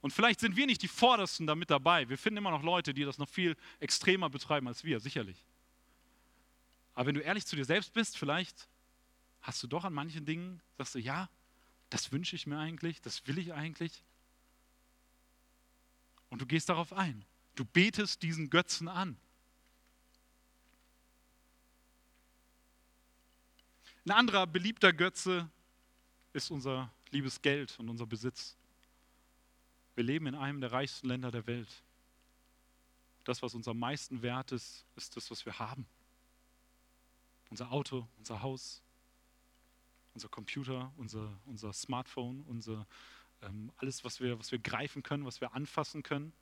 [0.00, 2.08] Und vielleicht sind wir nicht die Vordersten damit dabei.
[2.08, 5.44] Wir finden immer noch Leute, die das noch viel extremer betreiben als wir, sicherlich.
[6.94, 8.68] Aber wenn du ehrlich zu dir selbst bist, vielleicht
[9.42, 11.28] hast du doch an manchen Dingen, sagst du, ja,
[11.90, 14.04] das wünsche ich mir eigentlich, das will ich eigentlich.
[16.28, 17.24] Und du gehst darauf ein.
[17.54, 19.16] Du betest diesen Götzen an.
[24.06, 25.48] Ein anderer beliebter Götze
[26.34, 28.54] ist unser liebes Geld und unser Besitz.
[29.94, 31.82] Wir leben in einem der reichsten Länder der Welt.
[33.24, 35.86] Das, was uns am meisten wert ist, ist das, was wir haben.
[37.48, 38.82] Unser Auto, unser Haus,
[40.12, 42.86] unser Computer, unser, unser Smartphone, unser,
[43.40, 46.34] ähm, alles, was wir, was wir greifen können, was wir anfassen können.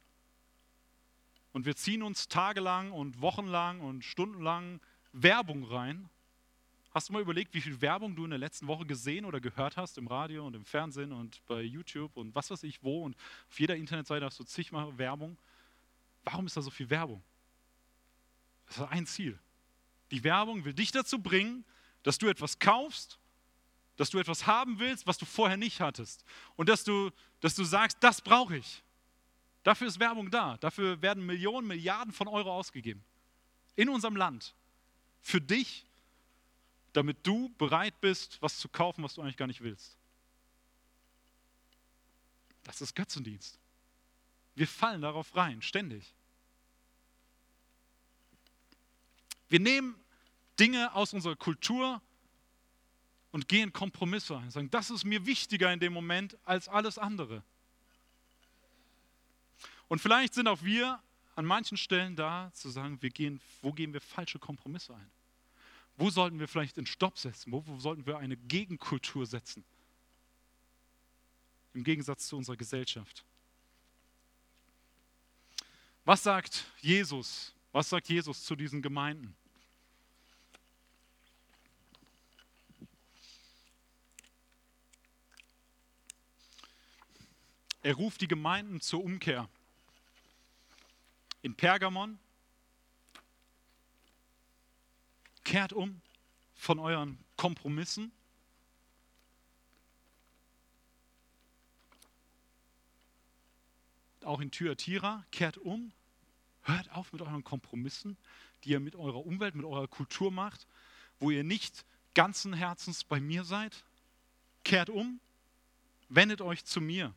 [1.52, 4.80] Und wir ziehen uns tagelang und wochenlang und stundenlang
[5.12, 6.08] Werbung rein
[6.94, 9.78] Hast du mal überlegt, wie viel Werbung du in der letzten Woche gesehen oder gehört
[9.78, 13.16] hast im Radio und im Fernsehen und bei YouTube und was weiß ich wo und
[13.48, 15.38] auf jeder Internetseite hast du zigmal Werbung?
[16.24, 17.22] Warum ist da so viel Werbung?
[18.66, 19.38] Das ist ein Ziel.
[20.10, 21.64] Die Werbung will dich dazu bringen,
[22.02, 23.18] dass du etwas kaufst,
[23.96, 26.24] dass du etwas haben willst, was du vorher nicht hattest.
[26.56, 28.82] Und dass du, dass du sagst, das brauche ich.
[29.62, 30.58] Dafür ist Werbung da.
[30.58, 33.02] Dafür werden Millionen, Milliarden von Euro ausgegeben.
[33.76, 34.54] In unserem Land.
[35.20, 35.86] Für dich
[36.92, 39.96] damit du bereit bist, was zu kaufen, was du eigentlich gar nicht willst.
[42.64, 43.58] Das ist Götzendienst.
[44.54, 46.14] Wir fallen darauf rein, ständig.
[49.48, 49.96] Wir nehmen
[50.58, 52.00] Dinge aus unserer Kultur
[53.32, 54.50] und gehen Kompromisse ein.
[54.50, 57.42] Sagen, das ist mir wichtiger in dem Moment als alles andere.
[59.88, 61.02] Und vielleicht sind auch wir
[61.34, 65.10] an manchen Stellen da, zu sagen, wir gehen, wo gehen wir falsche Kompromisse ein?
[65.96, 67.52] Wo sollten wir vielleicht einen Stopp setzen?
[67.52, 69.64] Wo, wo sollten wir eine Gegenkultur setzen?
[71.74, 73.24] Im Gegensatz zu unserer Gesellschaft.
[76.04, 77.54] Was sagt Jesus?
[77.70, 79.34] Was sagt Jesus zu diesen Gemeinden?
[87.82, 89.48] Er ruft die Gemeinden zur Umkehr.
[91.42, 92.18] In Pergamon
[95.44, 96.00] kehrt um
[96.54, 98.12] von euren Kompromissen.
[104.24, 105.92] Auch in Thyatira, kehrt um,
[106.62, 108.16] hört auf mit euren Kompromissen,
[108.62, 110.66] die ihr mit eurer Umwelt, mit eurer Kultur macht,
[111.18, 113.84] wo ihr nicht ganzen Herzens bei mir seid.
[114.62, 115.20] Kehrt um,
[116.08, 117.12] wendet euch zu mir.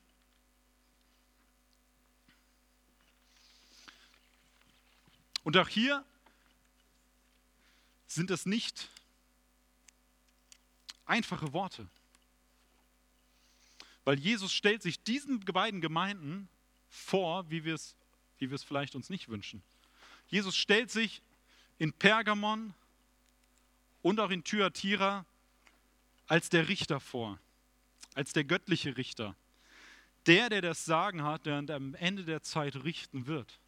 [5.43, 6.03] Und auch hier
[8.07, 8.89] sind es nicht
[11.05, 11.87] einfache Worte.
[14.03, 16.47] Weil Jesus stellt sich diesen beiden Gemeinden
[16.89, 17.95] vor, wie wir es,
[18.37, 19.63] wie wir es vielleicht uns nicht wünschen.
[20.27, 21.21] Jesus stellt sich
[21.77, 22.73] in Pergamon
[24.01, 25.25] und auch in Thyatira
[26.27, 27.39] als der Richter vor,
[28.13, 29.35] als der göttliche Richter.
[30.27, 33.59] Der, der das Sagen hat, der am Ende der Zeit richten wird.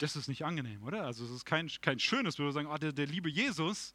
[0.00, 1.04] Das ist nicht angenehm, oder?
[1.04, 3.94] Also es ist kein, kein schönes, wo wir sagen, oh, der, der liebe Jesus,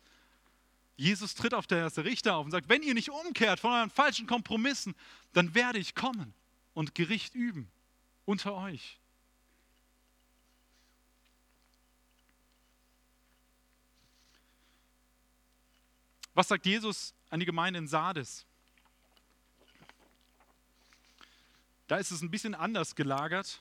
[0.98, 3.90] Jesus tritt auf der erste Richter auf und sagt, wenn ihr nicht umkehrt von euren
[3.90, 4.94] falschen Kompromissen,
[5.34, 6.36] dann werde ich kommen
[6.76, 7.72] und Gericht üben
[8.24, 9.00] unter euch.
[16.36, 18.46] Was sagt Jesus an die Gemeinde in Sardes?
[21.88, 23.60] Da ist es ein bisschen anders gelagert.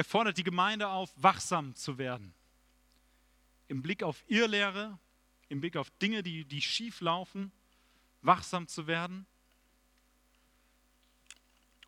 [0.00, 2.32] Er fordert die Gemeinde auf, wachsam zu werden.
[3.68, 4.98] Im Blick auf Irrlehre,
[5.50, 7.52] im Blick auf Dinge, die, die schief laufen,
[8.22, 9.26] wachsam zu werden.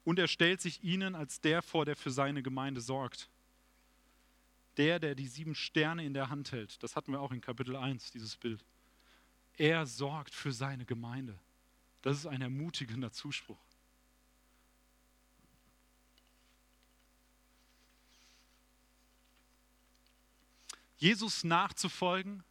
[0.04, 3.30] Und er stellt sich ihnen als der vor, der für seine Gemeinde sorgt
[4.76, 6.82] der, der die sieben Sterne in der Hand hält.
[6.82, 8.62] Das hatten wir auch in Kapitel 1, dieses Bild.
[9.56, 11.38] Er sorgt für seine Gemeinde.
[12.02, 13.58] Das ist ein ermutigender Zuspruch.
[21.02, 22.44] Jesus nachzufolgen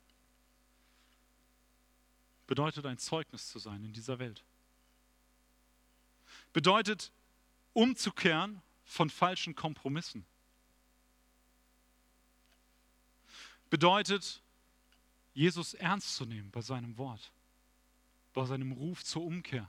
[2.47, 4.43] bedeutet ein Zeugnis zu sein in dieser Welt.
[6.51, 7.11] Bedeutet
[7.73, 10.25] umzukehren von falschen Kompromissen.
[13.71, 14.41] bedeutet,
[15.33, 17.31] Jesus ernst zu nehmen bei seinem Wort,
[18.33, 19.67] bei seinem Ruf zur Umkehr.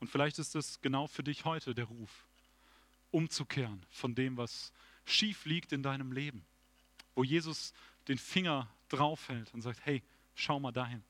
[0.00, 2.26] Und vielleicht ist es genau für dich heute der Ruf,
[3.10, 4.72] umzukehren von dem, was
[5.04, 6.44] schief liegt in deinem Leben,
[7.14, 7.72] wo Jesus
[8.08, 10.02] den Finger draufhält und sagt, hey,
[10.34, 11.02] schau mal dahin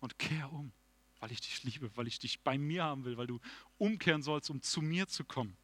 [0.00, 0.72] und kehr um,
[1.20, 3.40] weil ich dich liebe, weil ich dich bei mir haben will, weil du
[3.78, 5.56] umkehren sollst, um zu mir zu kommen.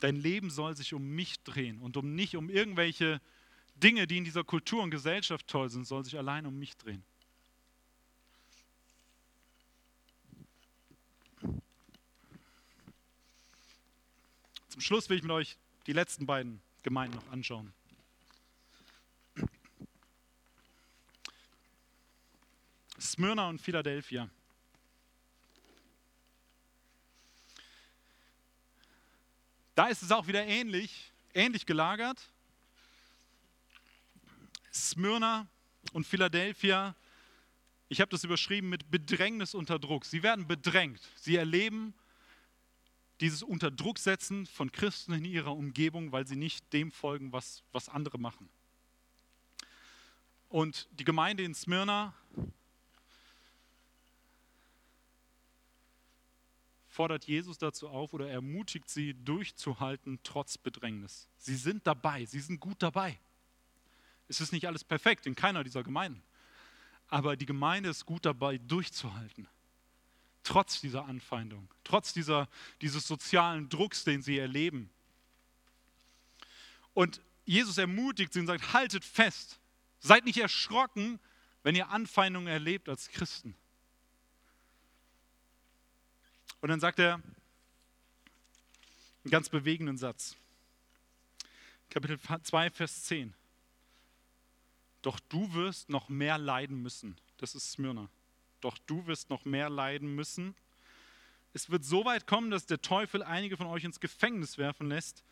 [0.00, 3.20] Dein Leben soll sich um mich drehen und um nicht um irgendwelche
[3.76, 7.04] Dinge, die in dieser Kultur und Gesellschaft toll sind, soll sich allein um mich drehen.
[14.68, 17.72] Zum Schluss will ich mit euch die letzten beiden Gemeinden noch anschauen.
[23.00, 24.28] Smyrna und Philadelphia.
[29.74, 32.30] Da ist es auch wieder ähnlich, ähnlich gelagert.
[34.72, 35.46] Smyrna
[35.92, 36.94] und Philadelphia,
[37.88, 40.04] ich habe das überschrieben mit Bedrängnis unter Druck.
[40.04, 41.00] Sie werden bedrängt.
[41.16, 41.94] Sie erleben
[43.22, 48.18] dieses Unterdrucksetzen von Christen in ihrer Umgebung, weil sie nicht dem folgen, was, was andere
[48.18, 48.48] machen.
[50.48, 52.14] Und die Gemeinde in Smyrna
[56.88, 61.28] fordert Jesus dazu auf oder ermutigt sie durchzuhalten trotz Bedrängnis.
[61.38, 63.18] Sie sind dabei, sie sind gut dabei.
[64.28, 66.22] Es ist nicht alles perfekt in keiner dieser Gemeinden,
[67.06, 69.48] aber die Gemeinde ist gut dabei durchzuhalten.
[70.44, 72.48] Trotz dieser Anfeindung, trotz dieser,
[72.80, 74.90] dieses sozialen Drucks, den sie erleben.
[76.94, 79.60] Und Jesus ermutigt sie und sagt, haltet fest,
[80.00, 81.20] seid nicht erschrocken,
[81.62, 83.54] wenn ihr Anfeindungen erlebt als Christen.
[86.60, 90.36] Und dann sagt er einen ganz bewegenden Satz.
[91.90, 93.34] Kapitel 2, Vers 10.
[95.02, 97.16] Doch du wirst noch mehr leiden müssen.
[97.36, 98.08] Das ist Smyrna.
[98.62, 100.54] Doch du wirst noch mehr leiden müssen.
[101.52, 105.22] Es wird so weit kommen, dass der Teufel einige von euch ins Gefängnis werfen lässt.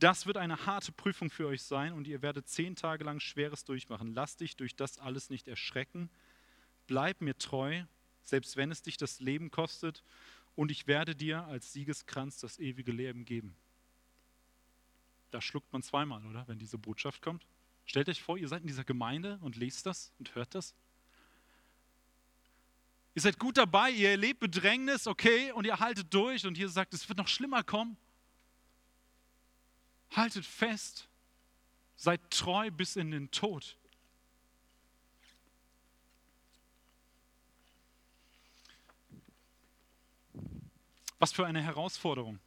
[0.00, 3.64] Das wird eine harte Prüfung für euch sein und ihr werdet zehn Tage lang Schweres
[3.64, 4.12] durchmachen.
[4.12, 6.10] Lass dich durch das alles nicht erschrecken.
[6.86, 7.84] Bleib mir treu,
[8.22, 10.02] selbst wenn es dich das Leben kostet
[10.56, 13.56] und ich werde dir als Siegeskranz das ewige Leben geben.
[15.30, 17.46] Da schluckt man zweimal, oder, wenn diese Botschaft kommt.
[17.86, 20.74] Stellt euch vor, ihr seid in dieser Gemeinde und lest das und hört das.
[23.14, 26.94] Ihr seid gut dabei, ihr erlebt Bedrängnis, okay, und ihr haltet durch und ihr sagt,
[26.94, 27.96] es wird noch schlimmer kommen.
[30.10, 31.08] Haltet fest,
[31.94, 33.76] seid treu bis in den Tod.
[41.20, 42.40] Was für eine Herausforderung.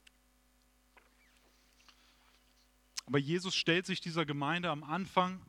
[3.05, 5.41] Aber Jesus stellt sich dieser Gemeinde am Anfang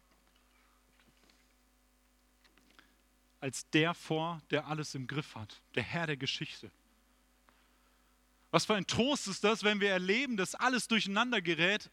[3.40, 6.70] als der vor, der alles im Griff hat, der Herr der Geschichte.
[8.50, 11.90] Was für ein Trost ist das, wenn wir erleben, dass alles durcheinander gerät,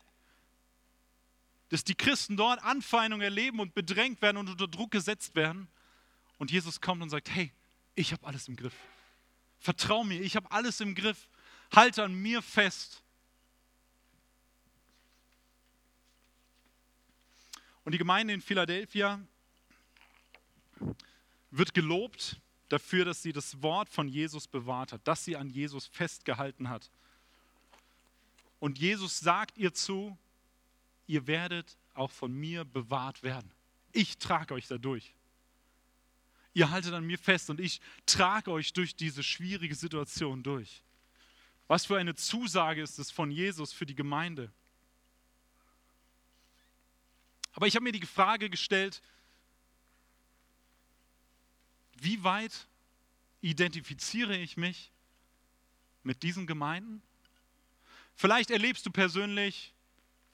[1.69, 5.67] dass die Christen dort Anfeindung erleben und bedrängt werden und unter Druck gesetzt werden.
[6.37, 7.51] Und Jesus kommt und sagt, hey,
[7.95, 8.75] ich habe alles im Griff.
[9.59, 11.27] Vertrau mir, ich habe alles im Griff.
[11.75, 13.01] Halte an mir fest.
[17.83, 19.19] Und die Gemeinde in Philadelphia
[21.57, 22.39] wird gelobt
[22.69, 26.89] dafür, dass sie das Wort von Jesus bewahrt hat, dass sie an Jesus festgehalten hat.
[28.59, 30.17] Und Jesus sagt ihr zu,
[31.07, 33.51] ihr werdet auch von mir bewahrt werden.
[33.91, 35.13] Ich trage euch dadurch.
[36.53, 40.83] Ihr haltet an mir fest und ich trage euch durch diese schwierige Situation durch.
[41.67, 44.51] Was für eine Zusage ist es von Jesus für die Gemeinde.
[47.53, 49.01] Aber ich habe mir die Frage gestellt,
[51.95, 52.67] wie weit
[53.41, 54.91] identifiziere ich mich
[56.03, 57.01] mit diesen Gemeinden?
[58.15, 59.73] Vielleicht erlebst du persönlich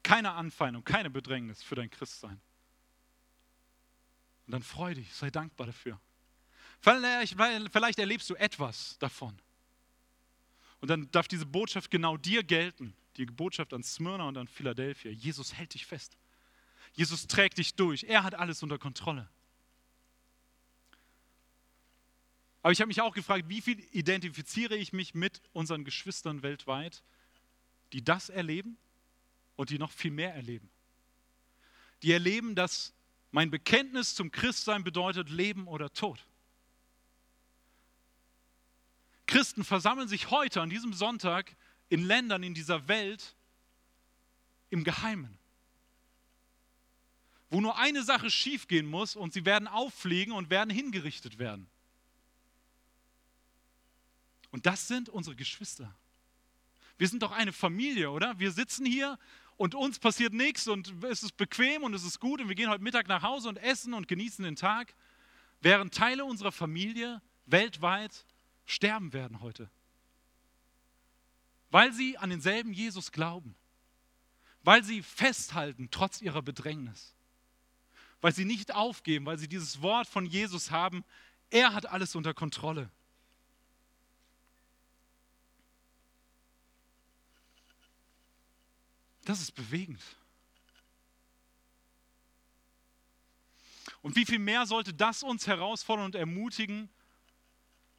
[0.03, 2.39] keine Anfeindung, keine Bedrängnis für dein Christsein.
[4.45, 5.99] Und dann freu dich, sei dankbar dafür.
[6.79, 7.35] Vielleicht,
[7.71, 9.39] vielleicht erlebst du etwas davon.
[10.79, 12.95] Und dann darf diese Botschaft genau dir gelten.
[13.17, 15.11] Die Botschaft an Smyrna und an Philadelphia.
[15.11, 16.17] Jesus hält dich fest.
[16.93, 18.03] Jesus trägt dich durch.
[18.03, 19.29] Er hat alles unter Kontrolle.
[22.61, 27.03] Aber ich habe mich auch gefragt, wie viel identifiziere ich mich mit unseren Geschwistern weltweit,
[27.93, 28.77] die das erleben
[29.55, 30.69] und die noch viel mehr erleben.
[32.03, 32.93] Die erleben, dass
[33.31, 36.25] mein Bekenntnis zum Christsein bedeutet Leben oder Tod.
[39.25, 41.55] Christen versammeln sich heute an diesem Sonntag
[41.89, 43.35] in Ländern in dieser Welt
[44.69, 45.37] im Geheimen,
[47.49, 51.69] wo nur eine Sache schiefgehen muss und sie werden auffliegen und werden hingerichtet werden.
[54.51, 55.95] Und das sind unsere Geschwister.
[56.97, 58.37] Wir sind doch eine Familie, oder?
[58.39, 59.17] Wir sitzen hier
[59.57, 62.69] und uns passiert nichts und es ist bequem und es ist gut und wir gehen
[62.69, 64.93] heute Mittag nach Hause und essen und genießen den Tag,
[65.61, 68.25] während Teile unserer Familie weltweit
[68.65, 69.69] sterben werden heute.
[71.69, 73.55] Weil sie an denselben Jesus glauben.
[74.63, 77.15] Weil sie festhalten trotz ihrer Bedrängnis.
[78.19, 81.03] Weil sie nicht aufgeben, weil sie dieses Wort von Jesus haben,
[81.49, 82.91] er hat alles unter Kontrolle.
[89.25, 90.01] Das ist bewegend.
[94.01, 96.89] Und wie viel mehr sollte das uns herausfordern und ermutigen,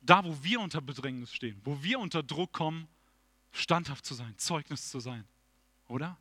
[0.00, 2.88] da wo wir unter Bedrängnis stehen, wo wir unter Druck kommen,
[3.52, 5.24] standhaft zu sein, Zeugnis zu sein,
[5.86, 6.16] oder?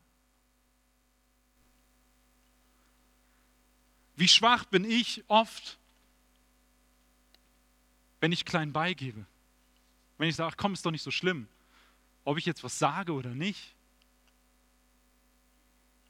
[4.15, 5.79] Wie schwach bin ich oft,
[8.19, 9.25] wenn ich klein beigebe.
[10.19, 11.47] Wenn ich sage, komm, ist doch nicht so schlimm,
[12.23, 13.73] ob ich jetzt was sage oder nicht.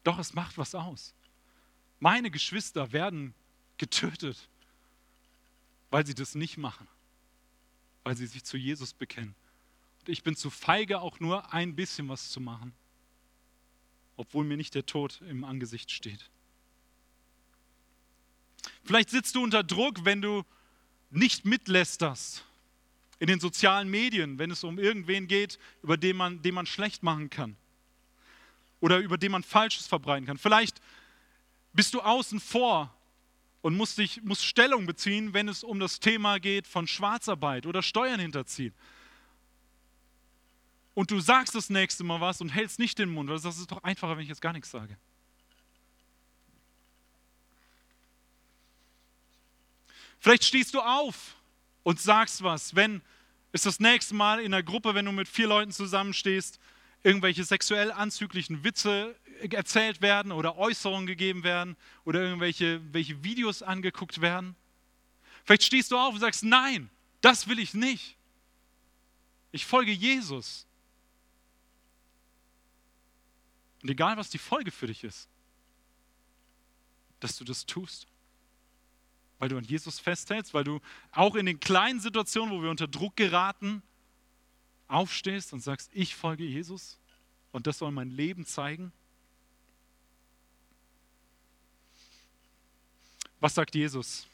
[0.03, 1.13] Doch es macht was aus.
[1.99, 3.33] Meine Geschwister werden
[3.77, 4.49] getötet,
[5.91, 6.87] weil sie das nicht machen,
[8.03, 9.35] weil sie sich zu Jesus bekennen.
[9.99, 12.73] Und ich bin zu feige, auch nur ein bisschen was zu machen,
[14.17, 16.29] obwohl mir nicht der Tod im Angesicht steht.
[18.83, 20.43] Vielleicht sitzt du unter Druck, wenn du
[21.11, 22.45] nicht mitlästerst
[23.19, 27.03] in den sozialen Medien, wenn es um irgendwen geht, über den man, den man schlecht
[27.03, 27.55] machen kann
[28.81, 30.37] oder über den man Falsches verbreiten kann.
[30.37, 30.81] Vielleicht
[31.71, 32.93] bist du außen vor
[33.61, 37.81] und musst, dich, musst Stellung beziehen, wenn es um das Thema geht von Schwarzarbeit oder
[37.81, 38.73] Steuern hinterziehen.
[40.93, 43.83] Und du sagst das nächste Mal was und hältst nicht den Mund, das ist doch
[43.83, 44.97] einfacher, wenn ich jetzt gar nichts sage.
[50.19, 51.35] Vielleicht stehst du auf
[51.83, 53.01] und sagst was, wenn
[53.53, 56.59] es das nächste Mal in der Gruppe, wenn du mit vier Leuten zusammenstehst,
[57.03, 59.15] irgendwelche sexuell anzüglichen Witze
[59.49, 61.75] erzählt werden oder Äußerungen gegeben werden
[62.05, 64.55] oder irgendwelche welche Videos angeguckt werden.
[65.43, 66.89] Vielleicht stehst du auf und sagst, nein,
[67.21, 68.17] das will ich nicht.
[69.51, 70.65] Ich folge Jesus.
[73.81, 75.27] Und egal, was die Folge für dich ist,
[77.19, 78.07] dass du das tust.
[79.39, 80.79] Weil du an Jesus festhältst, weil du
[81.11, 83.81] auch in den kleinen Situationen, wo wir unter Druck geraten,
[84.91, 86.99] aufstehst und sagst, ich folge Jesus
[87.51, 88.91] und das soll mein Leben zeigen?
[93.39, 94.27] Was sagt Jesus?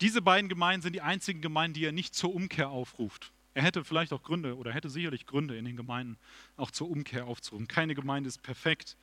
[0.00, 3.30] Diese beiden Gemeinden sind die einzigen Gemeinden, die er nicht zur Umkehr aufruft.
[3.54, 6.18] Er hätte vielleicht auch Gründe oder hätte sicherlich Gründe in den Gemeinden
[6.56, 7.68] auch zur Umkehr aufzurufen.
[7.68, 8.96] Keine Gemeinde ist perfekt.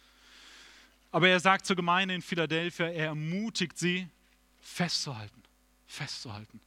[1.12, 4.10] Aber er sagt zur Gemeinde in Philadelphia, er ermutigt sie,
[4.62, 5.44] festzuhalten,
[5.88, 6.60] festzuhalten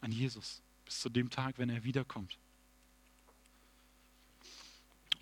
[0.00, 2.36] an Jesus bis zu dem Tag, wenn er wiederkommt.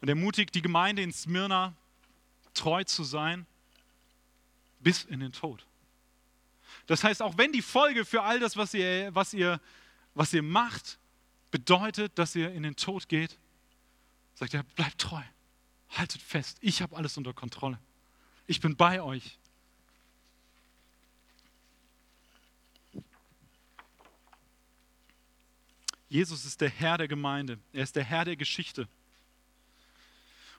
[0.01, 1.75] Und ermutigt die Gemeinde in Smyrna,
[2.55, 3.47] treu zu sein
[4.81, 5.65] bis in den Tod.
[6.87, 9.61] Das heißt, auch wenn die Folge für all das, was ihr, was ihr,
[10.15, 10.99] was ihr macht,
[11.51, 13.39] bedeutet, dass ihr in den Tod geht,
[14.35, 15.23] sagt er, bleibt treu,
[15.91, 17.79] haltet fest, ich habe alles unter Kontrolle.
[18.47, 19.39] Ich bin bei euch.
[26.09, 28.89] Jesus ist der Herr der Gemeinde, er ist der Herr der Geschichte.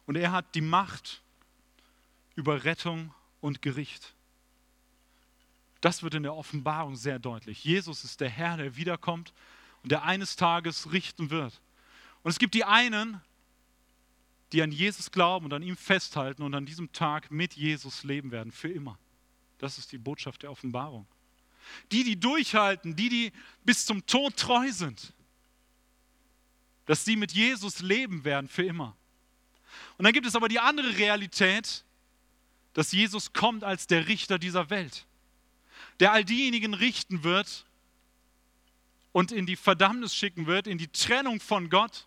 [0.05, 1.21] Und er hat die Macht
[2.35, 4.13] über Rettung und Gericht.
[5.81, 7.63] Das wird in der Offenbarung sehr deutlich.
[7.63, 9.33] Jesus ist der Herr, der wiederkommt
[9.83, 11.61] und der eines Tages richten wird.
[12.23, 13.21] Und es gibt die einen,
[14.51, 18.31] die an Jesus glauben und an ihm festhalten und an diesem Tag mit Jesus leben
[18.31, 18.97] werden, für immer.
[19.59, 21.05] Das ist die Botschaft der Offenbarung.
[21.91, 23.31] Die, die durchhalten, die, die
[23.63, 25.13] bis zum Tod treu sind,
[26.89, 28.97] dass sie mit Jesus leben werden, für immer.
[29.99, 31.83] Und dann gibt es aber die andere Realität,
[32.73, 35.05] dass Jesus kommt als der Richter dieser Welt
[35.99, 37.65] der all diejenigen richten wird
[39.11, 42.05] und in die Verdammnis schicken wird, in die Trennung von Gott,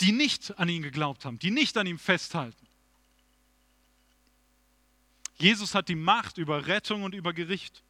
[0.00, 2.66] die nicht an ihn geglaubt haben, die nicht an ihm festhalten.
[5.36, 7.82] Jesus hat die Macht über Rettung und über Gericht.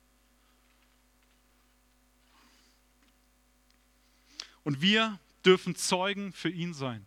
[4.64, 7.05] Und wir dürfen Zeugen für ihn sein,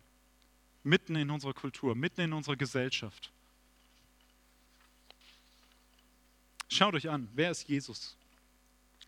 [0.82, 3.32] mitten in unserer Kultur, mitten in unserer Gesellschaft.
[6.68, 8.16] Schaut euch an, wer ist Jesus?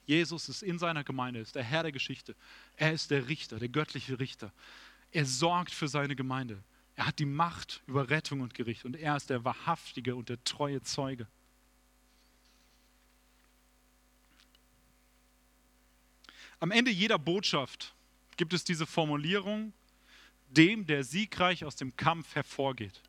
[0.07, 2.35] Jesus ist in seiner Gemeinde, ist der Herr der Geschichte.
[2.77, 4.53] Er ist der Richter, der göttliche Richter.
[5.13, 6.63] Er sorgt für seine Gemeinde.
[6.97, 10.43] Er hat die Macht über Rettung und Gericht und er ist der wahrhaftige und der
[10.45, 11.27] treue Zeuge.
[16.59, 17.95] Am Ende jeder Botschaft
[18.39, 19.75] gibt es diese Formulierung,
[20.49, 23.03] dem, der siegreich aus dem Kampf hervorgeht.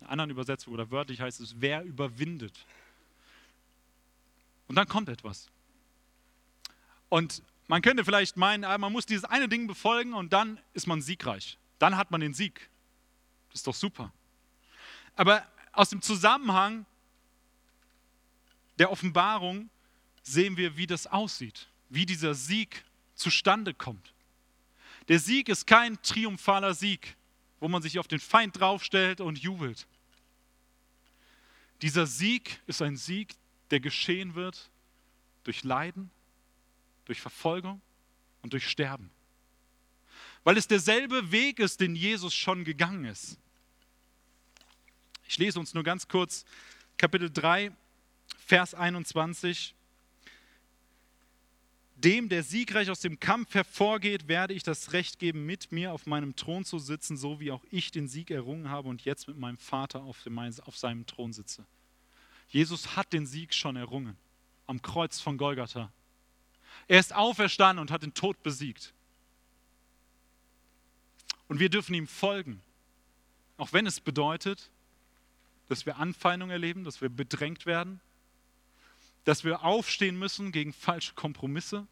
[0.00, 2.66] In einer anderen Übersetzung oder wörtlich heißt es, wer überwindet.
[4.68, 5.48] Und dann kommt etwas.
[7.08, 10.86] Und man könnte vielleicht meinen, ah, man muss dieses eine Ding befolgen und dann ist
[10.86, 11.56] man siegreich.
[11.78, 12.68] Dann hat man den Sieg.
[13.50, 14.12] Das ist doch super.
[15.14, 16.84] Aber aus dem Zusammenhang
[18.78, 19.70] der Offenbarung
[20.22, 24.11] sehen wir, wie das aussieht, wie dieser Sieg zustande kommt.
[25.08, 27.16] Der Sieg ist kein triumphaler Sieg,
[27.60, 29.86] wo man sich auf den Feind draufstellt und jubelt.
[31.80, 33.34] Dieser Sieg ist ein Sieg,
[33.70, 34.70] der geschehen wird
[35.44, 36.10] durch Leiden,
[37.04, 37.80] durch Verfolgung
[38.42, 39.10] und durch Sterben.
[40.44, 43.38] Weil es derselbe Weg ist, den Jesus schon gegangen ist.
[45.28, 46.44] Ich lese uns nur ganz kurz
[46.98, 47.72] Kapitel 3,
[48.46, 49.74] Vers 21.
[52.02, 56.06] Dem, der siegreich aus dem Kampf hervorgeht, werde ich das Recht geben, mit mir auf
[56.06, 59.38] meinem Thron zu sitzen, so wie auch ich den Sieg errungen habe und jetzt mit
[59.38, 61.64] meinem Vater auf, dem, auf seinem Thron sitze.
[62.48, 64.16] Jesus hat den Sieg schon errungen
[64.66, 65.92] am Kreuz von Golgatha.
[66.88, 68.92] Er ist auferstanden und hat den Tod besiegt.
[71.46, 72.60] Und wir dürfen ihm folgen,
[73.58, 74.70] auch wenn es bedeutet,
[75.68, 78.00] dass wir Anfeindung erleben, dass wir bedrängt werden,
[79.24, 81.86] dass wir aufstehen müssen gegen falsche Kompromisse,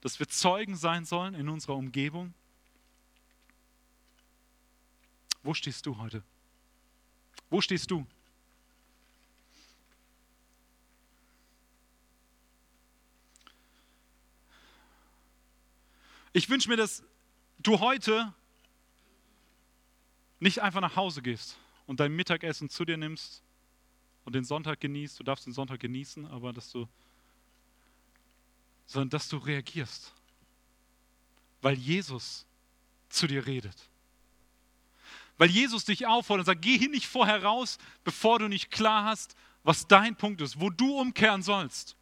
[0.00, 2.34] dass wir Zeugen sein sollen in unserer Umgebung.
[5.42, 6.22] Wo stehst du heute?
[7.50, 8.06] Wo stehst du?
[16.32, 17.04] Ich wünsche mir, dass
[17.60, 18.34] du heute
[20.40, 23.42] nicht einfach nach Hause gehst und dein Mittagessen zu dir nimmst
[24.24, 25.18] und den Sonntag genießt.
[25.18, 26.88] Du darfst den Sonntag genießen, aber dass du,
[28.86, 30.12] sondern dass du reagierst,
[31.62, 32.46] weil Jesus
[33.08, 33.76] zu dir redet.
[35.36, 39.04] Weil Jesus dich auffordert und sagt, geh hier nicht vorher raus, bevor du nicht klar
[39.04, 41.96] hast, was dein Punkt ist, wo du umkehren sollst.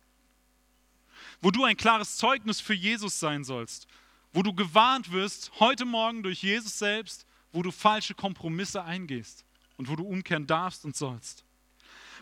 [1.41, 3.89] Wo du ein klares Zeugnis für Jesus sein sollst
[4.33, 9.45] wo du gewarnt wirst, heute Morgen durch Jesus selbst, wo du falsche Kompromisse eingehst
[9.77, 11.45] und wo du umkehren darfst und sollst.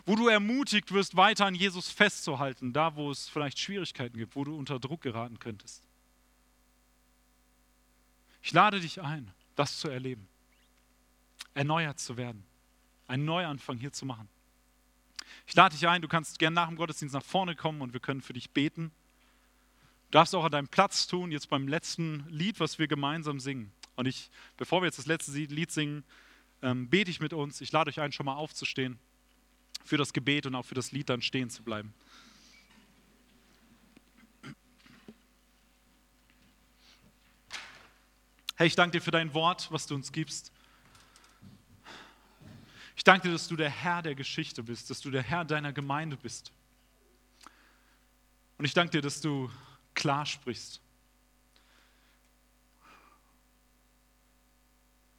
[0.05, 4.43] Wo du ermutigt wirst, weiter an Jesus festzuhalten, da wo es vielleicht Schwierigkeiten gibt, wo
[4.43, 5.83] du unter Druck geraten könntest.
[8.41, 10.27] Ich lade dich ein, das zu erleben.
[11.53, 12.43] erneuert zu werden,
[13.07, 14.29] einen Neuanfang hier zu machen.
[15.45, 17.99] Ich lade dich ein, du kannst gerne nach dem Gottesdienst nach vorne kommen und wir
[17.99, 18.91] können für dich beten.
[20.09, 23.71] Du darfst auch an deinem Platz tun, jetzt beim letzten Lied, was wir gemeinsam singen.
[23.95, 26.05] Und ich, bevor wir jetzt das letzte Lied singen,
[26.61, 27.59] ähm, bete ich mit uns.
[27.59, 28.97] Ich lade euch ein, schon mal aufzustehen
[29.83, 31.93] für das Gebet und auch für das Lied dann stehen zu bleiben.
[38.55, 40.51] Herr, ich danke dir für dein Wort, was du uns gibst.
[42.95, 45.73] Ich danke dir, dass du der Herr der Geschichte bist, dass du der Herr deiner
[45.73, 46.51] Gemeinde bist.
[48.59, 49.49] Und ich danke dir, dass du
[49.95, 50.79] klar sprichst.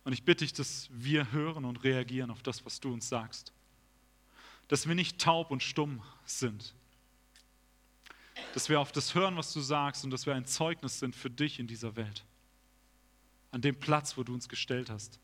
[0.04, 3.52] Und ich bitte dich, dass wir hören und reagieren auf das, was du uns sagst.
[4.68, 6.74] Dass wir nicht taub und stumm sind.
[8.54, 11.30] Dass wir auf das hören, was du sagst und dass wir ein Zeugnis sind für
[11.30, 12.24] dich in dieser Welt.
[13.50, 15.18] An dem Platz, wo du uns gestellt hast.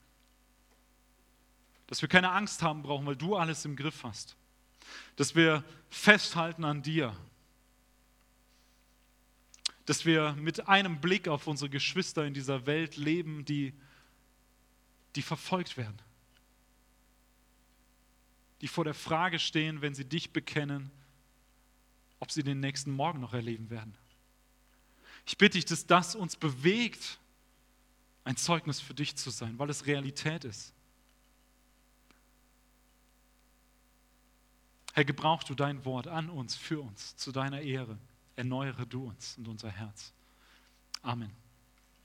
[1.86, 4.36] Dass wir keine Angst haben brauchen, weil du alles im Griff hast.
[5.16, 7.16] Dass wir festhalten an dir
[9.88, 13.72] dass wir mit einem Blick auf unsere Geschwister in dieser Welt leben, die,
[15.16, 15.98] die verfolgt werden,
[18.60, 20.90] die vor der Frage stehen, wenn sie dich bekennen,
[22.20, 23.96] ob sie den nächsten Morgen noch erleben werden.
[25.26, 27.18] Ich bitte dich, dass das uns bewegt,
[28.24, 30.72] ein Zeugnis für dich zu sein, weil es Realität ist.
[34.94, 37.98] Herr, gebrauch du dein Wort an uns, für uns, zu deiner Ehre
[38.38, 40.12] erneuere du uns und unser Herz.
[41.02, 41.30] Amen.